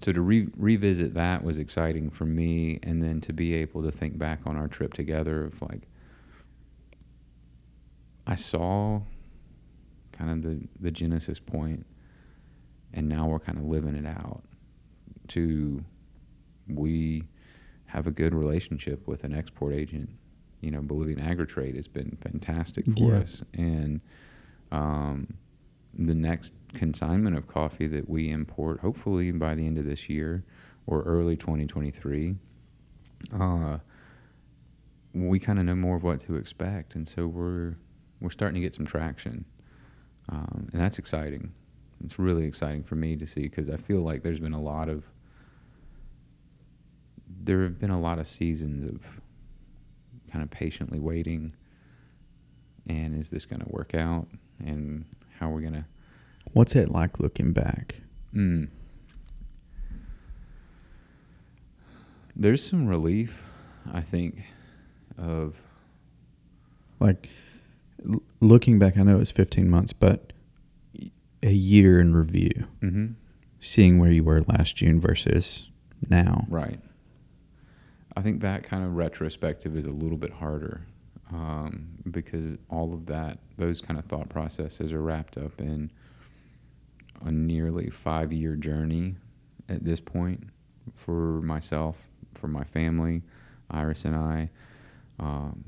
[0.00, 3.90] So to re- revisit that was exciting for me, and then to be able to
[3.90, 5.82] think back on our trip together of like,
[8.26, 9.02] I saw
[10.12, 11.86] kind of the the genesis point,
[12.92, 14.42] and now we're kind of living it out.
[15.28, 15.84] To
[16.68, 17.24] we
[17.86, 20.10] have a good relationship with an export agent.
[20.60, 23.18] You know, Bolivian Agritrade has been fantastic for Yeah.
[23.20, 24.00] us, and
[24.70, 25.34] um,
[25.98, 30.44] the next consignment of coffee that we import, hopefully by the end of this year
[30.86, 32.36] or early 2023,
[33.38, 33.78] uh,
[35.12, 37.74] we kind of know more of what to expect, and so we're
[38.20, 39.44] we're starting to get some traction,
[40.28, 41.52] um, and that's exciting.
[42.04, 44.88] It's really exciting for me to see because I feel like there's been a lot
[44.88, 45.04] of
[47.42, 49.02] there have been a lot of seasons of
[50.30, 51.52] kind of patiently waiting.
[52.88, 54.28] And is this going to work out?
[54.64, 55.04] And
[55.40, 55.84] how we're going to
[56.52, 57.96] What's it like looking back?
[58.34, 58.68] mm.
[62.36, 63.44] there's some relief
[63.92, 64.42] i think
[65.16, 65.56] of
[67.00, 67.30] Like
[68.08, 70.32] l- looking back, I know it was 15 months, but
[71.42, 73.06] a year in review, mm-hmm.
[73.60, 75.68] seeing where you were last June versus
[76.08, 76.46] now.
[76.48, 76.78] right
[78.16, 80.82] i think that kind of retrospective is a little bit harder
[81.32, 85.90] um, because all of that those kind of thought processes are wrapped up in
[87.24, 89.16] a nearly five year journey
[89.68, 90.44] at this point
[90.96, 93.22] for myself, for my family,
[93.70, 94.48] Iris and I.
[95.18, 95.64] Um,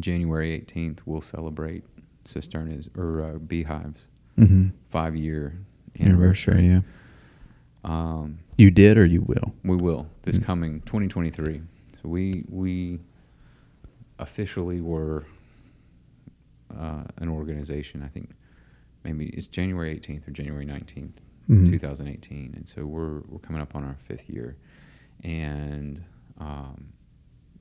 [0.00, 1.84] January 18th, we'll celebrate
[2.26, 4.08] cisternas or uh, beehives
[4.38, 4.68] Mm-hmm.
[4.90, 5.58] five year
[6.00, 6.80] Anniversary, yeah.
[7.84, 9.54] Um, You did or you will?
[9.64, 10.44] we will this Mm.
[10.44, 11.60] coming 2023.
[11.94, 13.00] So we we
[14.18, 15.24] officially were
[16.76, 18.02] uh, an organization.
[18.02, 18.30] I think
[19.04, 21.12] maybe it's January 18th or January 19th,
[21.48, 21.66] Mhm.
[21.66, 24.56] 2018, and so we're we're coming up on our fifth year.
[25.24, 26.02] And
[26.38, 26.92] um,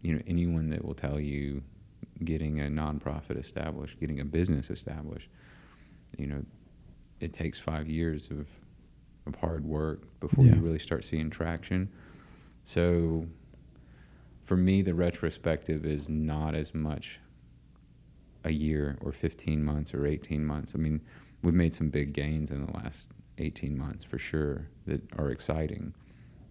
[0.01, 1.63] you know, anyone that will tell you
[2.23, 5.29] getting a nonprofit established, getting a business established,
[6.17, 6.43] you know,
[7.19, 8.47] it takes five years of
[9.25, 10.55] of hard work before Yeah.
[10.55, 11.89] you really start seeing traction.
[12.63, 13.25] So
[14.47, 17.19] for me, the retrospective is not as much
[18.45, 20.71] a year or 15 months or 18 months.
[20.73, 21.01] I mean,
[21.43, 25.93] we've made some big gains in the last 18 months for sure that are exciting.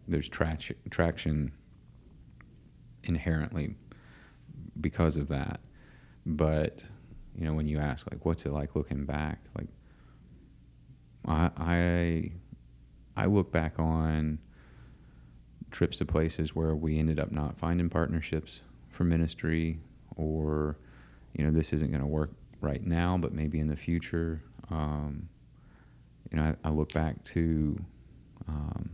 [0.06, 1.52] There's traction, traction
[3.02, 3.76] inherently
[4.78, 5.60] because of that.
[6.26, 6.84] But,
[7.34, 9.40] you know, when you ask, like, what's it like looking back?
[9.56, 9.68] Like,
[11.26, 12.32] I, I,
[13.16, 14.38] I look back on
[15.76, 19.78] trips to places where we ended up not finding partnerships for ministry
[20.16, 20.78] or,
[21.34, 22.30] you know, this isn't going to work
[22.62, 24.42] right now, but maybe in the future.
[24.70, 25.28] Um,
[26.32, 27.76] you know, I, I, look back to
[28.48, 28.88] um,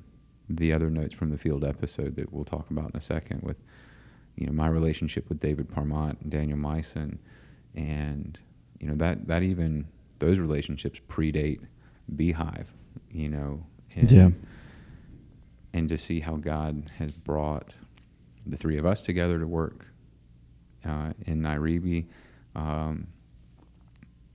[0.51, 3.59] the other notes from the field episode that we'll talk about in a second with,
[4.35, 7.19] you know, my relationship with David Parmont and Daniel Meissen,
[7.77, 8.39] and
[8.81, 9.87] you know that that even
[10.19, 11.61] those relationships predate
[12.17, 12.73] Beehive,
[13.11, 13.65] you know,
[13.95, 14.31] and, yeah,
[15.75, 17.75] and to see how God has brought
[18.47, 19.87] the three of us together to work
[20.85, 22.07] uh, in Nairibi.
[22.55, 23.07] Um,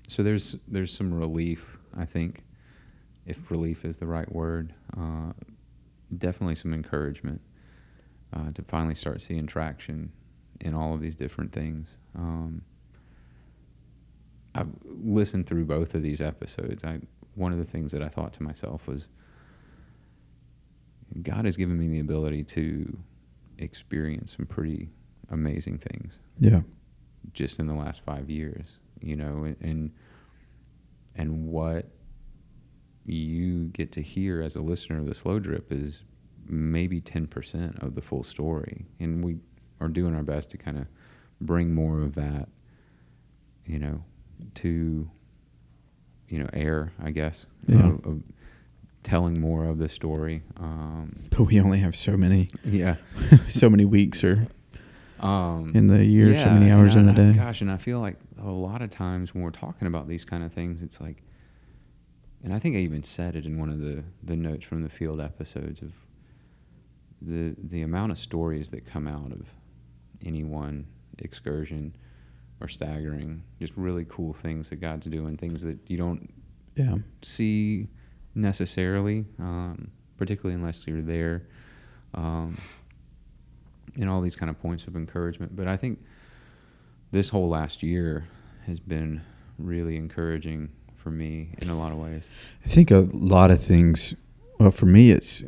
[0.07, 2.43] so there's there's some relief, I think,
[3.25, 4.73] if relief is the right word.
[4.97, 5.33] Uh,
[6.17, 7.41] definitely some encouragement
[8.33, 10.11] uh, to finally start seeing traction
[10.61, 11.97] in all of these different things.
[12.15, 12.61] Um,
[14.55, 16.83] I've listened through both of these episodes.
[16.83, 16.99] I
[17.35, 19.09] one of the things that I thought to myself was,
[21.21, 22.97] God has given me the ability to
[23.57, 24.89] experience some pretty
[25.29, 26.19] amazing things.
[26.39, 26.61] Yeah.
[27.33, 29.91] Just in the last five years, you know, and
[31.15, 31.89] and what
[33.05, 36.03] you get to hear as a listener of the slow drip is
[36.45, 38.85] maybe 10% of the full story.
[38.99, 39.37] And we
[39.79, 40.87] are doing our best to kind of
[41.41, 42.49] bring more of that,
[43.65, 44.03] you know,
[44.55, 45.09] to,
[46.27, 47.87] you know, air, I guess, yeah.
[47.87, 48.21] of, of
[49.03, 50.43] telling more of the story.
[50.57, 52.95] Um, but we only have so many, yeah,
[53.47, 54.47] so many weeks or
[55.19, 57.33] um, in the year, yeah, so many hours I, in the day.
[57.33, 60.43] Gosh, and I feel like a lot of times when we're talking about these kind
[60.43, 61.23] of things, it's like,
[62.43, 64.89] and I think I even said it in one of the, the notes from the
[64.89, 65.93] field episodes of
[67.19, 69.47] the the amount of stories that come out of
[70.23, 70.85] any one
[71.17, 71.95] excursion
[72.61, 73.43] are staggering.
[73.59, 76.31] Just really cool things that God's doing, things that you don't
[76.75, 76.95] yeah.
[77.23, 77.87] see
[78.37, 81.43] necessarily, um, particularly unless you're there.
[82.13, 82.57] Um,
[83.95, 85.55] and all these kind of points of encouragement.
[85.55, 85.99] But I think
[87.11, 88.27] this whole last year
[88.65, 89.21] has been
[89.57, 92.29] really encouraging for me in a lot of ways.
[92.63, 94.13] I think a lot of things.
[94.59, 95.43] Well, for me, it's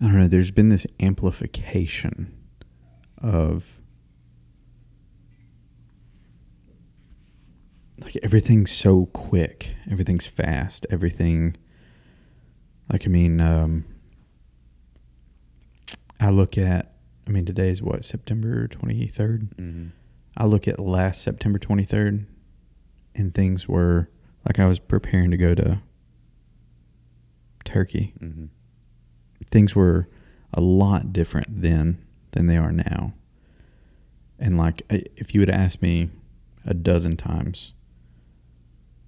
[0.00, 0.28] I don't know.
[0.28, 2.36] There's been this amplification
[3.18, 3.80] of
[8.00, 11.56] like everything's so quick, everything's fast, everything.
[12.90, 13.84] Like I mean, um,
[16.20, 16.88] I look at.
[17.24, 19.50] I mean, today is what September twenty third.
[19.56, 19.88] Mm-hmm.
[20.36, 22.26] I look at last September twenty third,
[23.14, 24.10] and things were
[24.46, 25.80] like I was preparing to go to
[27.64, 28.14] Turkey.
[28.20, 28.46] Mm-hmm
[29.52, 30.08] things were
[30.54, 33.14] a lot different then than they are now.
[34.38, 36.10] And like, if you would ask me
[36.64, 37.74] a dozen times,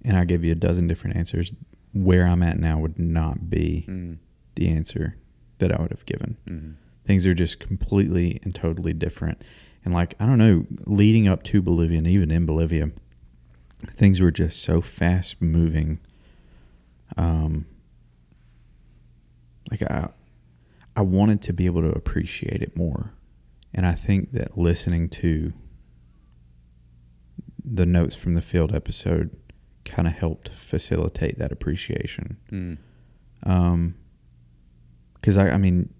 [0.04, 1.54] and I give you a dozen different answers,
[1.92, 4.14] where I'm at now would not be mm-hmm.
[4.56, 5.16] the answer
[5.58, 6.36] that I would have given.
[6.46, 6.72] Mm-hmm.
[7.06, 9.42] Things are just completely and totally different.
[9.84, 12.90] And like, I don't know, leading up to Bolivia and even in Bolivia,
[13.86, 16.00] things were just so fast moving.
[17.16, 17.66] Um,
[19.70, 20.08] like I,
[20.96, 23.12] I wanted to be able to appreciate it more.
[23.74, 25.52] And I think that listening to
[27.64, 29.36] the notes from the field episode
[29.84, 32.36] kind of helped facilitate that appreciation.
[32.50, 32.78] Mm.
[33.44, 33.94] Um,
[35.14, 35.92] because I, I mean,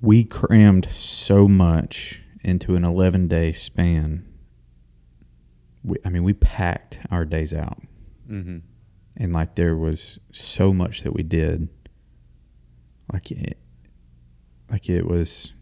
[0.00, 4.26] we crammed so much into an 11 day span.
[5.82, 7.80] We, I mean, we packed our days out.
[8.28, 8.58] Mm-hmm.
[9.16, 11.68] And like there was so much that we did
[13.12, 13.58] like it,
[14.70, 15.52] like it was,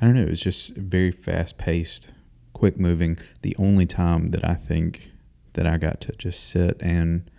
[0.00, 2.12] I don't know, it was just very fast paced,
[2.54, 3.18] quick moving.
[3.42, 5.10] The only time that I think
[5.54, 7.30] that I got to just sit and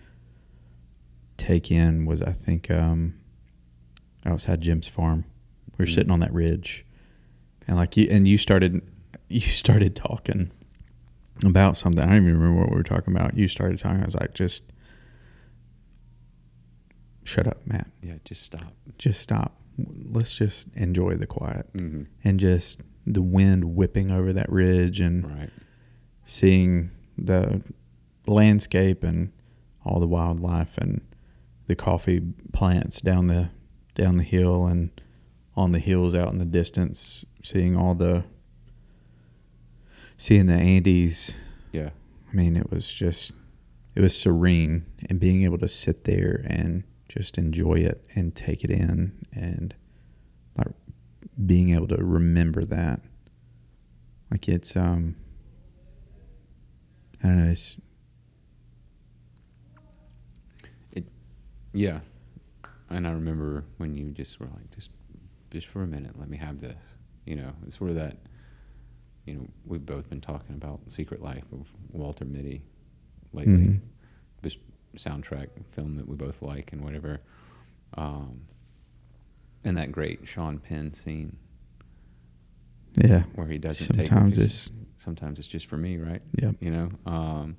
[1.38, 3.16] take in was I think um,
[4.26, 5.26] outside Jim's farm.
[5.78, 5.96] We were mm-hmm.
[5.96, 6.86] sitting on that ridge,
[7.68, 8.82] and like you and you started,
[9.30, 10.52] you started talking
[11.44, 12.04] about something.
[12.04, 13.36] I don't even remember what we were talking about.
[13.36, 14.02] You started talking.
[14.02, 14.64] I was like, just
[17.24, 17.90] shut up, Matt.
[18.02, 18.74] Yeah, just stop.
[18.98, 19.58] Just stop.
[19.78, 22.04] Let's just enjoy the quiet mm-hmm.
[22.24, 25.50] and just the wind whipping over that ridge and right.
[26.26, 27.62] seeing the
[28.32, 29.32] landscape and
[29.86, 31.02] all the wildlife and
[31.68, 32.22] the coffee
[32.54, 33.50] plants down the
[33.96, 34.90] down the hill and
[35.56, 38.24] on the hills out in the distance, seeing all the
[40.18, 41.36] seeing the Andes.
[41.72, 41.90] Yeah.
[42.32, 43.34] I mean, it was just
[43.96, 48.64] it was serene, and being able to sit there and just enjoy it and take
[48.64, 49.76] it in, and
[50.58, 50.74] like
[51.46, 53.02] being able to remember that,
[54.30, 55.16] like it's um,
[57.22, 57.76] I don't know, it's
[61.74, 62.00] Yeah.
[62.90, 64.90] And I remember when you just were like, just,
[65.52, 66.82] just for a minute, let me have this.
[67.26, 68.18] You know, it's sort of that.
[69.26, 72.64] You know, we've both been talking about Secret Life of Walter Mitty
[73.34, 73.54] lately.
[73.54, 73.80] Mhm.
[74.42, 74.58] This
[74.98, 77.22] soundtrack film that we both like and whatever.
[77.94, 78.42] Um,
[79.64, 81.38] and that great Sean Penn scene
[82.96, 83.24] yeah.
[83.36, 84.46] where he doesn't Sometimes take it.
[84.48, 86.22] it's sometimes it's just for me, right?
[86.36, 87.56] yeah, you know um,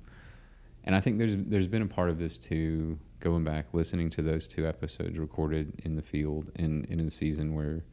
[0.83, 4.21] and i think there's there's been a part of this too going back listening to
[4.21, 7.83] those two episodes recorded in the field and in a season where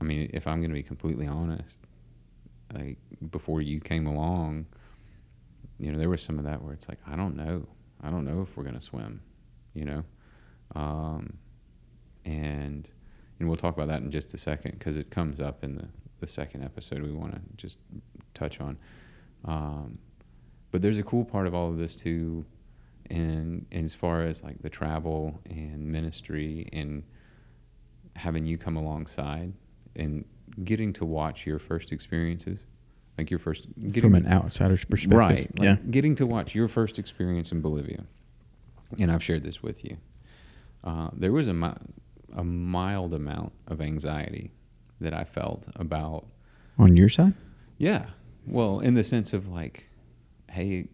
[0.00, 1.80] i mean if i'm going to be completely honest
[2.72, 2.96] like
[3.30, 4.66] before you came along
[5.78, 7.66] you know there was some of that where it's like i don't know.
[8.02, 9.20] I don't know if we're going to swim
[9.74, 10.04] you know?
[10.74, 11.34] Um,
[12.24, 12.90] and
[13.38, 15.88] and we'll talk about that in just a second because it comes up in the
[16.20, 17.78] the second episode we want to just
[18.32, 18.78] touch on.
[19.44, 19.98] Um,
[20.70, 22.46] but there's a cool part of all of this too,
[23.10, 27.04] and, and as far as like the travel and ministry and
[28.16, 29.52] having you come alongside
[29.96, 30.24] and
[30.62, 32.64] getting to watch your first experiences,
[33.18, 35.18] like your first getting from an outsider's perspective.
[35.18, 35.76] right, like yeah.
[35.90, 38.04] getting to watch your first experience in Bolivia,
[38.98, 39.98] and I've shared this with you.
[40.82, 41.74] Uh, there was a mi-
[42.34, 44.50] a mild amount of anxiety
[45.00, 46.26] that I felt about
[46.78, 47.34] On your side?
[47.78, 48.06] yeah.
[48.46, 49.88] Well, in the sense of like,
[50.50, 50.88] hey,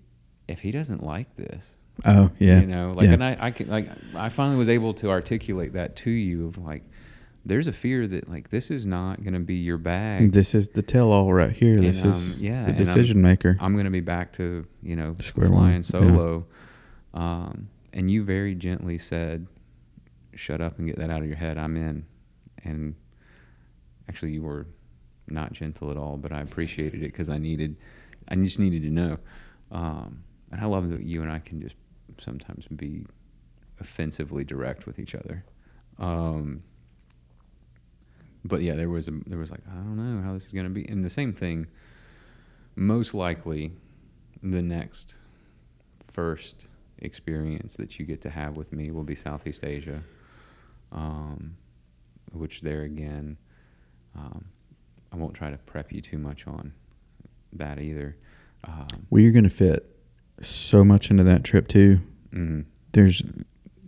[0.46, 2.60] if he doesn't like this, Oh, yeah.
[2.60, 3.12] you know, like, Yeah.
[3.12, 6.56] and I, I can, like, I finally was able to articulate that to you of
[6.58, 6.82] like,
[7.44, 10.32] there's a fear that like this is not going to be your bag.
[10.32, 11.74] This is the tell all right here.
[11.76, 13.56] And, This is um, yeah, the and I'm- decision maker.
[13.60, 15.80] I'm going to be back to you know Square flying one, yeah.
[15.82, 16.46] solo.
[17.14, 19.46] Um, and you very gently said,
[20.34, 21.56] "Shut up and get that out of your head.
[21.56, 22.04] I'm in."
[22.62, 22.94] And
[24.08, 24.66] actually, you were
[25.26, 27.76] not gentle at all, but I appreciated it because I needed,
[28.28, 29.18] I just needed to know.
[29.72, 31.74] Um, and I love that you and I can just
[32.20, 33.04] sometimes be
[33.80, 35.44] offensively direct with each other.
[35.98, 36.62] Um,
[38.44, 40.64] but yeah, there was a there was like I don't know how this is going
[40.64, 41.66] to be, and the same thing.
[42.76, 43.72] Most likely,
[44.42, 45.18] the next
[46.12, 46.66] first
[46.98, 50.02] experience that you get to have with me will be Southeast Asia,
[50.92, 51.56] um,
[52.32, 53.36] which there again,
[54.16, 54.46] um,
[55.12, 56.72] I won't try to prep you too much on
[57.52, 58.16] that either.
[58.64, 59.96] Um, well, you're going to fit
[60.40, 62.00] so much into that trip too.
[62.32, 63.22] Mm, There's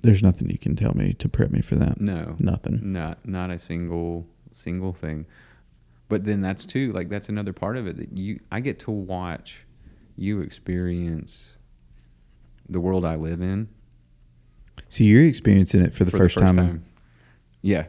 [0.03, 2.01] there's nothing you can tell me to prep me for that.
[2.01, 2.93] no, Nothing.
[2.93, 5.26] not not a single single thing.
[6.09, 8.90] But then that's too like that's another part of it that you i get to
[8.90, 9.64] watch
[10.16, 11.57] you experience
[12.68, 13.68] the world i live in.
[14.88, 16.84] So you're experiencing it for the, first, time,
[17.62, 17.86] yeah.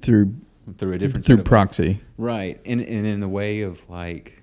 [0.00, 0.34] Through
[0.78, 2.00] through a different through proxy.
[2.16, 2.60] right.
[2.64, 4.42] And and in the way of like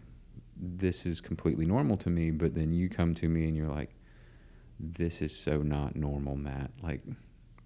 [0.60, 3.92] this is completely normal to me but then you come to me and you're like
[4.80, 6.72] this is so not normal matt.
[6.82, 7.02] Like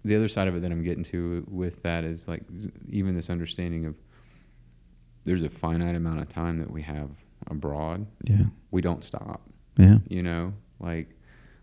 [0.04, 2.42] the other side of it that i'm getting to with that is like
[2.88, 3.94] even this understanding of
[5.24, 7.08] there's a finite amount of time that we have
[7.46, 8.06] abroad.
[8.24, 8.46] Yeah.
[8.72, 9.40] we don't stop.
[9.76, 9.98] Yeah.
[10.08, 10.52] you know?
[10.80, 11.16] Like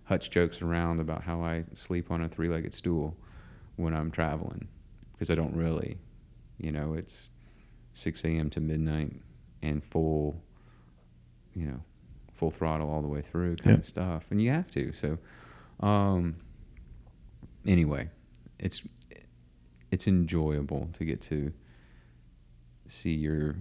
[0.06, 3.16] hutch jokes around about how i sleep on a three-legged stool
[3.76, 4.68] when i'm traveling
[5.14, 5.98] because i don't really.
[6.58, 7.30] You know it's
[7.94, 9.14] 6 a.m to midnight
[9.62, 10.42] and full
[11.54, 11.82] you know
[12.40, 13.80] full throttle all the way through kind Yep.
[13.80, 15.18] of stuff and you have to so
[15.82, 16.36] um
[17.66, 18.10] anyway
[18.60, 18.82] it's
[19.92, 21.52] it's enjoyable to get to
[22.88, 23.56] see your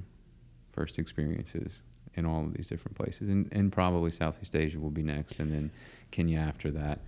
[0.72, 1.82] first experiences
[2.14, 5.52] in all of these different places and, and probably southeast asia will be next and
[5.52, 5.70] then
[6.10, 7.00] kenya after that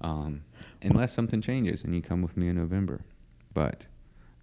[0.00, 0.42] um,
[0.82, 3.00] unless something changes and you come with me in november
[3.54, 3.86] but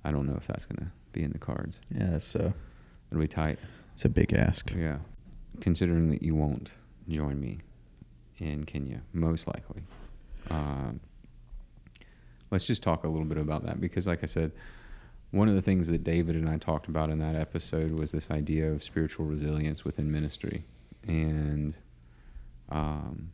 [0.03, 2.07] i don't know if that's going to be in the cards Yeah.
[2.11, 2.51] That's uh,
[3.11, 3.59] it'll be tight
[3.93, 4.73] it's a big ask.
[4.75, 4.97] yeah
[5.61, 6.75] considering that you won't
[7.07, 7.59] join me
[8.37, 9.83] in kenya most likely.
[10.49, 10.99] Um,
[12.49, 14.51] let's just talk a little bit about that because like i said
[15.29, 18.29] one of the things that david and i talked about in that episode was this
[18.29, 20.65] idea of spiritual resilience within ministry.
[21.07, 21.77] And
[22.69, 23.31] um,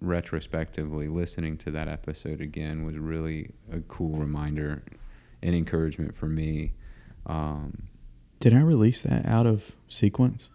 [0.00, 4.82] retrospectively listening to that episode again was really a cool reminder
[5.42, 6.72] and encouragement for me.
[7.26, 7.84] Um,
[8.40, 10.50] Did I release that out of sequence?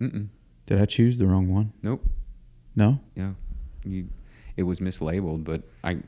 [0.00, 0.28] Mm-mm,
[0.66, 1.72] Did I choose the wrong one?
[1.82, 2.02] nope
[2.76, 3.00] No.
[3.14, 3.32] Yeah,
[3.84, 4.08] you.
[4.56, 5.98] It was mislabeled, but I.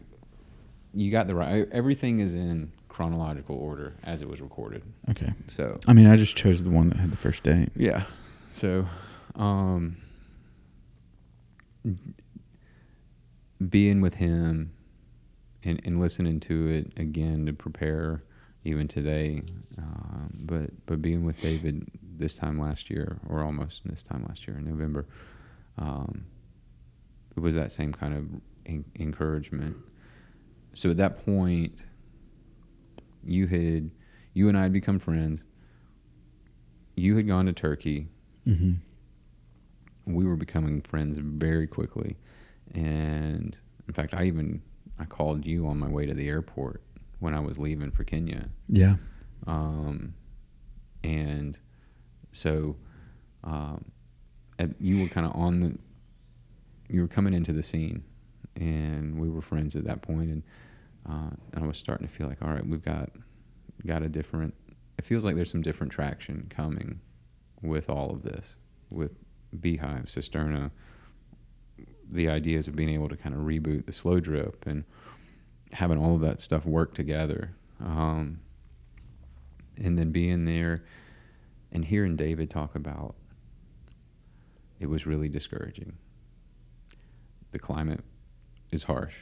[0.93, 1.69] You got the right.
[1.71, 4.83] Everything is in chronological order as it was recorded.
[5.09, 5.33] Okay.
[5.47, 7.69] So I mean, I just chose the one that had the first date.
[7.77, 8.03] yeah.
[8.49, 8.87] So,
[9.37, 9.97] um,
[13.69, 14.73] being with him
[15.63, 18.23] and, and listening to it again to prepare
[18.65, 19.43] even today,
[19.79, 21.87] um, but but being with David
[22.21, 25.07] this time last year or almost this time last year in November,
[25.79, 26.27] um,
[27.37, 28.27] it was that same kind of
[28.67, 29.81] en- encouragement.
[30.75, 31.73] So at that point,
[33.25, 33.91] you had
[34.35, 35.45] you and I had become friends.
[36.97, 38.09] You had gone to Turkey
[38.47, 38.73] Mm-hmm.
[40.15, 42.17] we were becoming friends very quickly
[42.75, 43.55] and
[43.87, 44.63] in fact i even
[44.99, 46.83] i called you on my way to the airport
[47.19, 48.97] when i was leaving for kenya Yeah.
[49.47, 50.15] um,
[51.05, 51.59] and
[52.33, 52.77] so
[53.45, 53.85] um,
[54.79, 55.79] you were kind of on the
[56.89, 58.03] you were coming into the scene
[58.57, 60.43] and we were friends at that point and
[61.09, 63.09] uh, i was starting to feel like all right we've got
[63.87, 64.55] got a different
[64.99, 67.01] it feels like there's some different traction coming
[67.63, 68.57] with all of this
[68.91, 69.13] with
[69.61, 70.71] beehive cisterna
[72.11, 74.85] the ideas of being able to kind of reboot the slow drip and
[75.73, 77.53] having all of that stuff work together.
[77.81, 78.41] Um,
[79.77, 80.85] and then being there
[81.73, 83.15] and hearing David talk about
[84.79, 85.99] it was really discouraging.
[87.53, 88.01] The climate
[88.71, 89.15] is harsh.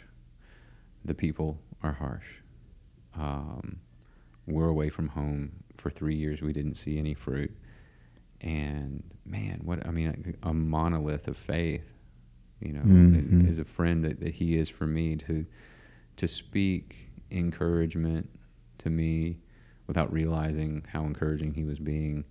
[1.05, 2.26] The people are harsh.
[3.16, 3.80] Um,
[4.46, 6.40] we're away from home for three years.
[6.42, 7.57] We didn't see any fruit.
[8.40, 11.92] And man, what I mean, a, a monolith of faith.
[12.61, 13.49] You know, Mhm.
[13.49, 15.46] as a friend that, that he is for me to
[16.16, 18.28] to speak encouragement
[18.78, 19.38] to me
[19.86, 22.24] without realizing how encouraging he was being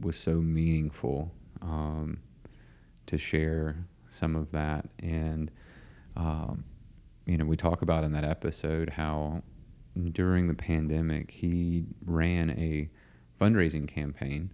[0.00, 1.30] was so meaningful
[1.60, 2.18] um,
[3.06, 3.76] to share
[4.06, 5.50] some of that and
[6.16, 6.64] um,
[7.26, 9.42] you know we talk about in that episode how
[10.12, 12.88] during the pandemic he ran a
[13.40, 14.50] fundraising campaign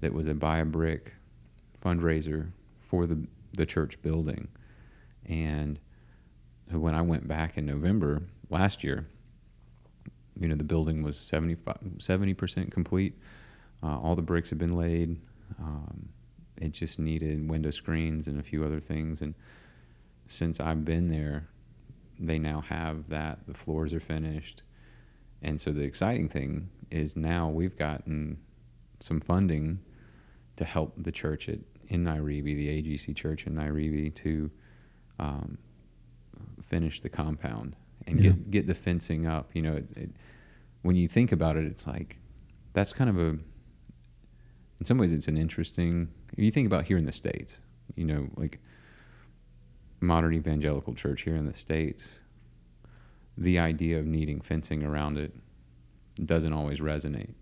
[0.00, 1.14] that was a buy a brick
[1.82, 4.48] fundraiser for the the church building
[5.26, 5.78] and
[6.70, 9.06] when I went back in November last year,
[10.38, 13.18] you know, the building was 70 percent complete.
[13.82, 15.20] Uh, all the bricks had been laid.
[15.58, 16.08] Um,
[16.60, 19.22] it just needed window screens and a few other things.
[19.22, 19.34] And
[20.26, 21.48] since I've been there,
[22.18, 23.38] they now have that.
[23.46, 24.62] The floors are finished.
[25.42, 28.38] And so the exciting thing is now we've gotten
[29.00, 29.78] some funding
[30.56, 34.50] to help the church at, in Nairibi, the AGC church in Nairibi, to
[35.20, 35.58] um,
[36.62, 37.76] finish the compound
[38.08, 38.30] and Yeah.
[38.30, 39.50] get get the fencing up.
[39.54, 40.10] You know, it, it,
[40.82, 42.18] when you think about it, it's like
[42.72, 43.38] that's kind of a.
[44.80, 46.08] In some ways, it's an interesting.
[46.32, 47.58] If you think about here in the states,
[47.96, 48.60] you know, like
[50.00, 52.12] modern evangelical church here in the states,
[53.36, 55.32] the idea of needing fencing around it
[56.24, 57.34] doesn't always resonate.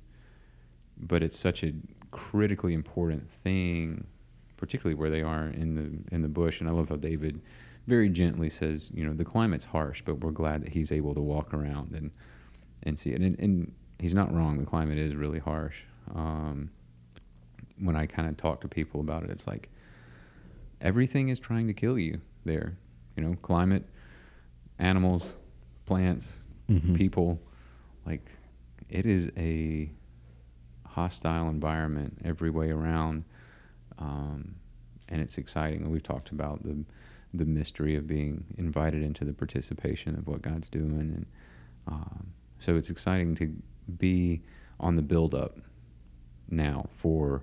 [0.99, 1.73] But it's such a
[2.11, 4.07] critically important thing,
[4.57, 6.61] particularly where they are in the in the bush.
[6.61, 7.43] And I love how David
[7.87, 11.21] very gently says, you know, the climate's harsh, but we're glad that he's able to
[11.21, 12.11] walk around and
[12.83, 13.21] and see it.
[13.21, 14.59] And, and he's not wrong.
[14.59, 15.83] The climate is really harsh.
[16.15, 16.71] Um,
[17.79, 19.69] when I kind of talk to people about it, it's like
[20.81, 22.77] everything is trying to kill you there.
[23.17, 23.85] You know, climate,
[24.79, 25.33] animals,
[25.87, 26.95] plants, Mhm.
[26.95, 27.41] people.
[28.05, 28.31] Like
[28.89, 29.91] it is a
[30.85, 33.25] hostile environment every way around,
[33.99, 34.55] um,
[35.09, 35.83] and it's exciting.
[35.83, 36.85] And we've talked about the
[37.35, 41.27] the mystery of being invited into the participation of what God's doing, and
[41.87, 42.29] um,
[42.61, 43.55] so it's exciting to
[43.99, 44.41] be
[44.81, 45.59] on the build up
[46.49, 47.43] now for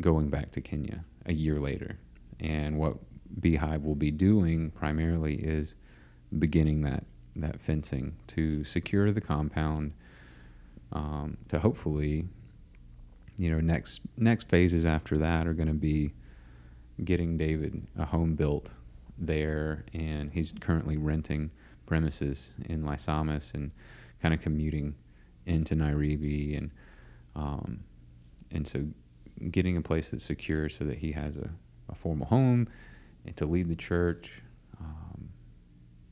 [0.00, 1.98] going back to Kenya a year later,
[2.38, 2.96] and what
[3.40, 5.74] Beehive will be doing primarily is
[6.38, 7.04] beginning that
[7.36, 9.92] that fencing to secure the compound
[10.92, 12.26] um, to hopefully
[13.36, 16.12] you know next next phases after that are going to be
[17.04, 18.70] getting David a home built
[19.18, 19.84] there.
[19.92, 21.52] And he's currently renting
[21.86, 23.70] premises in Laisamis and
[24.20, 24.94] kind of commuting
[25.46, 26.56] into Nairibi.
[26.56, 26.70] And
[27.34, 27.80] um,
[28.50, 28.84] and so
[29.50, 31.48] getting a place that's secure so that he has a,
[31.88, 32.68] a formal home
[33.24, 34.42] and to lead the church.
[34.80, 35.30] Um,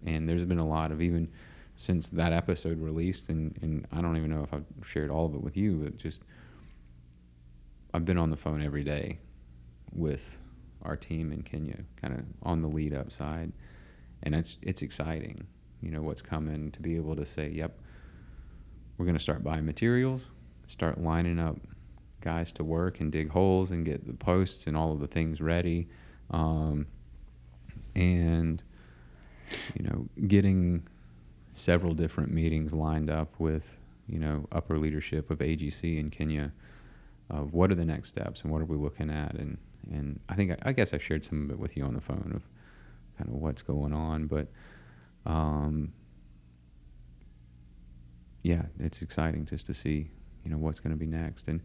[0.05, 1.29] and there's been a lot of even
[1.77, 5.35] since that episode released and, and I don't even know if I've shared all of
[5.35, 6.23] it with you but just
[7.95, 9.19] I've been on the phone every day
[9.93, 10.39] with
[10.83, 13.53] our team in Kenya kind of on the lead up side.
[14.25, 15.47] And it's it's exciting
[15.81, 17.79] you know what's coming to be able to say yep
[18.97, 20.27] we're going to start buying materials
[20.67, 21.57] start lining up
[22.21, 25.41] guys to work and dig holes and get the posts and all of the things
[25.41, 25.89] ready
[26.31, 26.87] um,
[27.95, 28.63] and
[29.75, 30.87] you know getting
[31.53, 36.53] several different meetings lined up with you know upper leadership of AGC in Kenya.
[37.31, 39.59] Of what are the next steps and what are we looking at and
[39.91, 42.33] and I think I, guess I shared some of it with you on the phone
[42.35, 42.43] of
[43.19, 44.49] kind of what's going on, but
[45.27, 45.93] um,
[48.43, 50.11] yeah, it's exciting just to see
[50.43, 51.61] you know what's going to be next and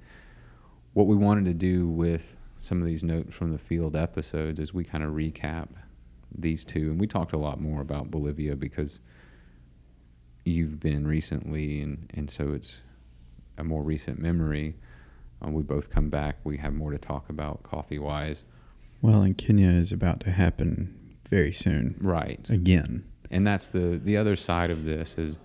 [0.94, 4.74] what we wanted to do with some of these notes from the field episodes is
[4.74, 5.68] we kind of recap
[6.34, 9.00] these two and we talked a lot more about Bolivia because
[10.46, 12.82] you've been recently and and so it's
[13.58, 14.76] a more recent memory.
[15.44, 18.44] Uh, we both come back we have more to talk about coffee wise
[19.02, 21.98] well and Kenya is about to happen very soon.
[22.00, 22.48] Right.
[22.50, 23.06] Again.
[23.30, 25.38] And that's the the other side of this is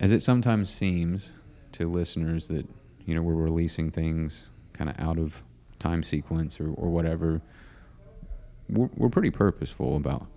[0.00, 1.32] as it sometimes seems
[1.72, 2.66] to listeners that
[3.10, 5.42] you know we're releasing things kind of out of
[5.80, 7.42] time sequence or, or whatever
[8.68, 10.28] we're, we're pretty purposeful about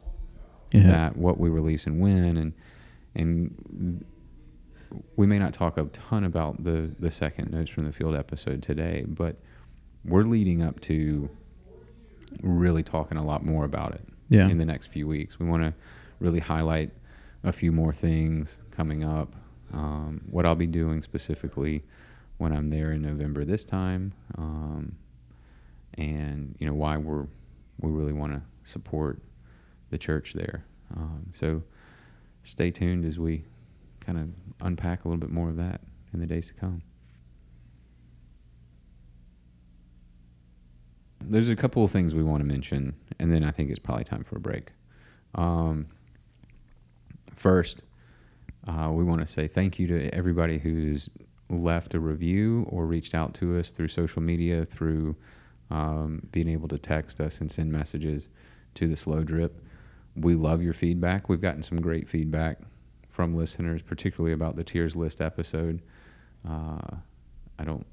[0.72, 0.88] yeah.
[0.88, 2.54] that what we release and when and
[3.14, 4.04] and
[5.16, 8.64] we may not talk a ton about the the second notes from the field episode
[8.64, 9.38] today but
[10.04, 11.30] we're leading up to
[12.42, 14.50] really talking a lot more about it yeah.
[14.50, 15.72] in the next few weeks we want to
[16.20, 16.90] really highlight
[17.44, 19.36] a few more things coming up
[19.74, 21.84] um, what I'll be doing specifically
[22.44, 24.98] when I'm there in November this time, um,
[25.94, 27.26] and you know why we're
[27.80, 29.22] we really want to support
[29.92, 30.66] the church there.
[30.94, 31.64] Um, so
[32.44, 33.46] stay tuned as we
[34.02, 34.30] kind of
[34.60, 35.80] unpack a little bit more of that
[36.14, 36.82] in the days to come.
[41.22, 44.04] There's a couple of things we want to mention, and then I think it's probably
[44.04, 44.74] time for a break.
[45.34, 45.88] Um,
[47.34, 47.84] first,
[48.68, 51.10] uh, we want to say thank you to everybody who's
[51.50, 55.16] left a review or reached out to us through social media, through
[55.70, 58.30] um, being able to text us and send messages
[58.76, 59.62] to the slow drip.
[60.16, 61.30] We love your feedback.
[61.30, 62.60] We've gotten some great feedback
[63.10, 65.82] from listeners, particularly about the tiers list episode.
[66.48, 66.98] Uh,
[67.58, 67.86] I don't.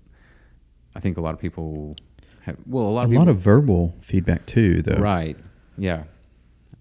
[0.94, 1.96] I think a lot of people
[2.42, 2.56] have.
[2.66, 5.00] Well, a lot a of people, lot of verbal feedback too, though.
[5.00, 5.36] Right.
[5.78, 6.04] Yeah.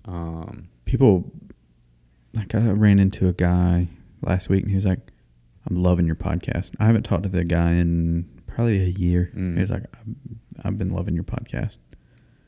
[0.06, 1.32] Um, people
[2.34, 3.88] like I ran into a guy
[4.22, 5.00] last week and he was like,
[5.70, 6.72] I'm loving your podcast.
[6.80, 9.32] I haven't talked to the guy in probably a year.
[9.36, 9.58] Mm.
[9.58, 9.84] He's like,
[10.64, 11.78] I've been loving your podcast.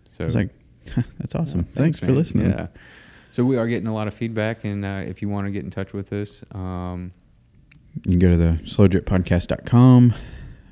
[0.09, 0.49] So it's like,
[1.19, 1.59] that's awesome.
[1.59, 2.51] Yeah, thanks, thanks for listening.
[2.51, 2.67] Yeah.
[3.29, 5.63] So we are getting a lot of feedback, and uh, if you want to get
[5.63, 7.13] in touch with us, um,
[8.03, 10.13] you can go to the slowdrippodcast.com,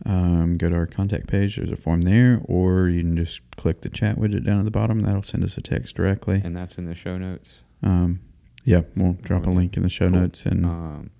[0.06, 1.56] um, go to our contact page.
[1.56, 4.72] There's a form there, or you can just click the chat widget down at the
[4.72, 5.02] bottom.
[5.02, 6.42] That'll send us a text directly.
[6.44, 7.62] And that's in the show notes.
[7.82, 8.20] Um,
[8.66, 10.20] yeah, we'll drop a link in the show cool.
[10.20, 10.46] notes.
[10.46, 11.12] And um,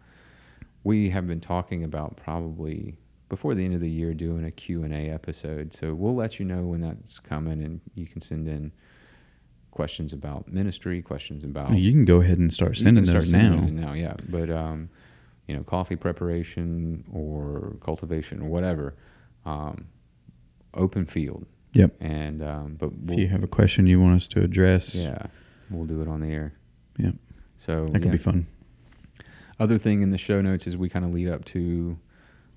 [0.84, 5.10] we have been talking about probably before the end of the year doing a Q&A
[5.10, 5.74] episode.
[5.74, 8.72] So we'll let you know when that's coming and you can send in
[9.72, 11.78] questions about ministry, questions about...
[11.78, 13.56] You can go ahead and start sending those now.
[13.56, 14.16] now, yeah.
[14.28, 14.90] But, um,
[15.48, 18.96] you know, coffee preparation or cultivation or whatever,
[19.46, 19.88] um,
[20.74, 21.46] open field.
[21.74, 21.96] Yep.
[22.02, 24.96] And, um, but we'll, if you have a question you want us to address...
[24.96, 25.28] Yeah,
[25.70, 26.54] we'll do it on the air.
[26.98, 27.16] Yep.
[27.58, 28.12] So that could yeah.
[28.12, 28.48] be fun.
[29.60, 32.00] Other thing in the show notes is we kind of lead up to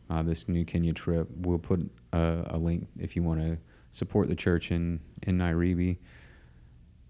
[0.09, 1.29] uh, this new Kenya trip.
[1.37, 1.81] We'll put
[2.13, 3.59] a, a link if you want to
[3.91, 5.99] support the church in in Nairibi.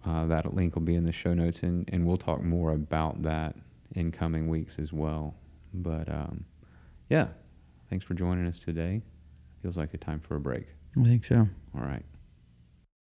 [0.05, 3.23] Uh, that link will be in the show notes, and, and we'll talk more about
[3.23, 3.55] that
[3.95, 5.35] in coming weeks as well.
[5.75, 6.45] But um,
[7.09, 7.29] yeah,
[7.89, 9.03] thanks for joining us today.
[9.63, 10.67] Feels like a time for a break.
[10.99, 11.49] I think so.
[11.77, 12.05] All right.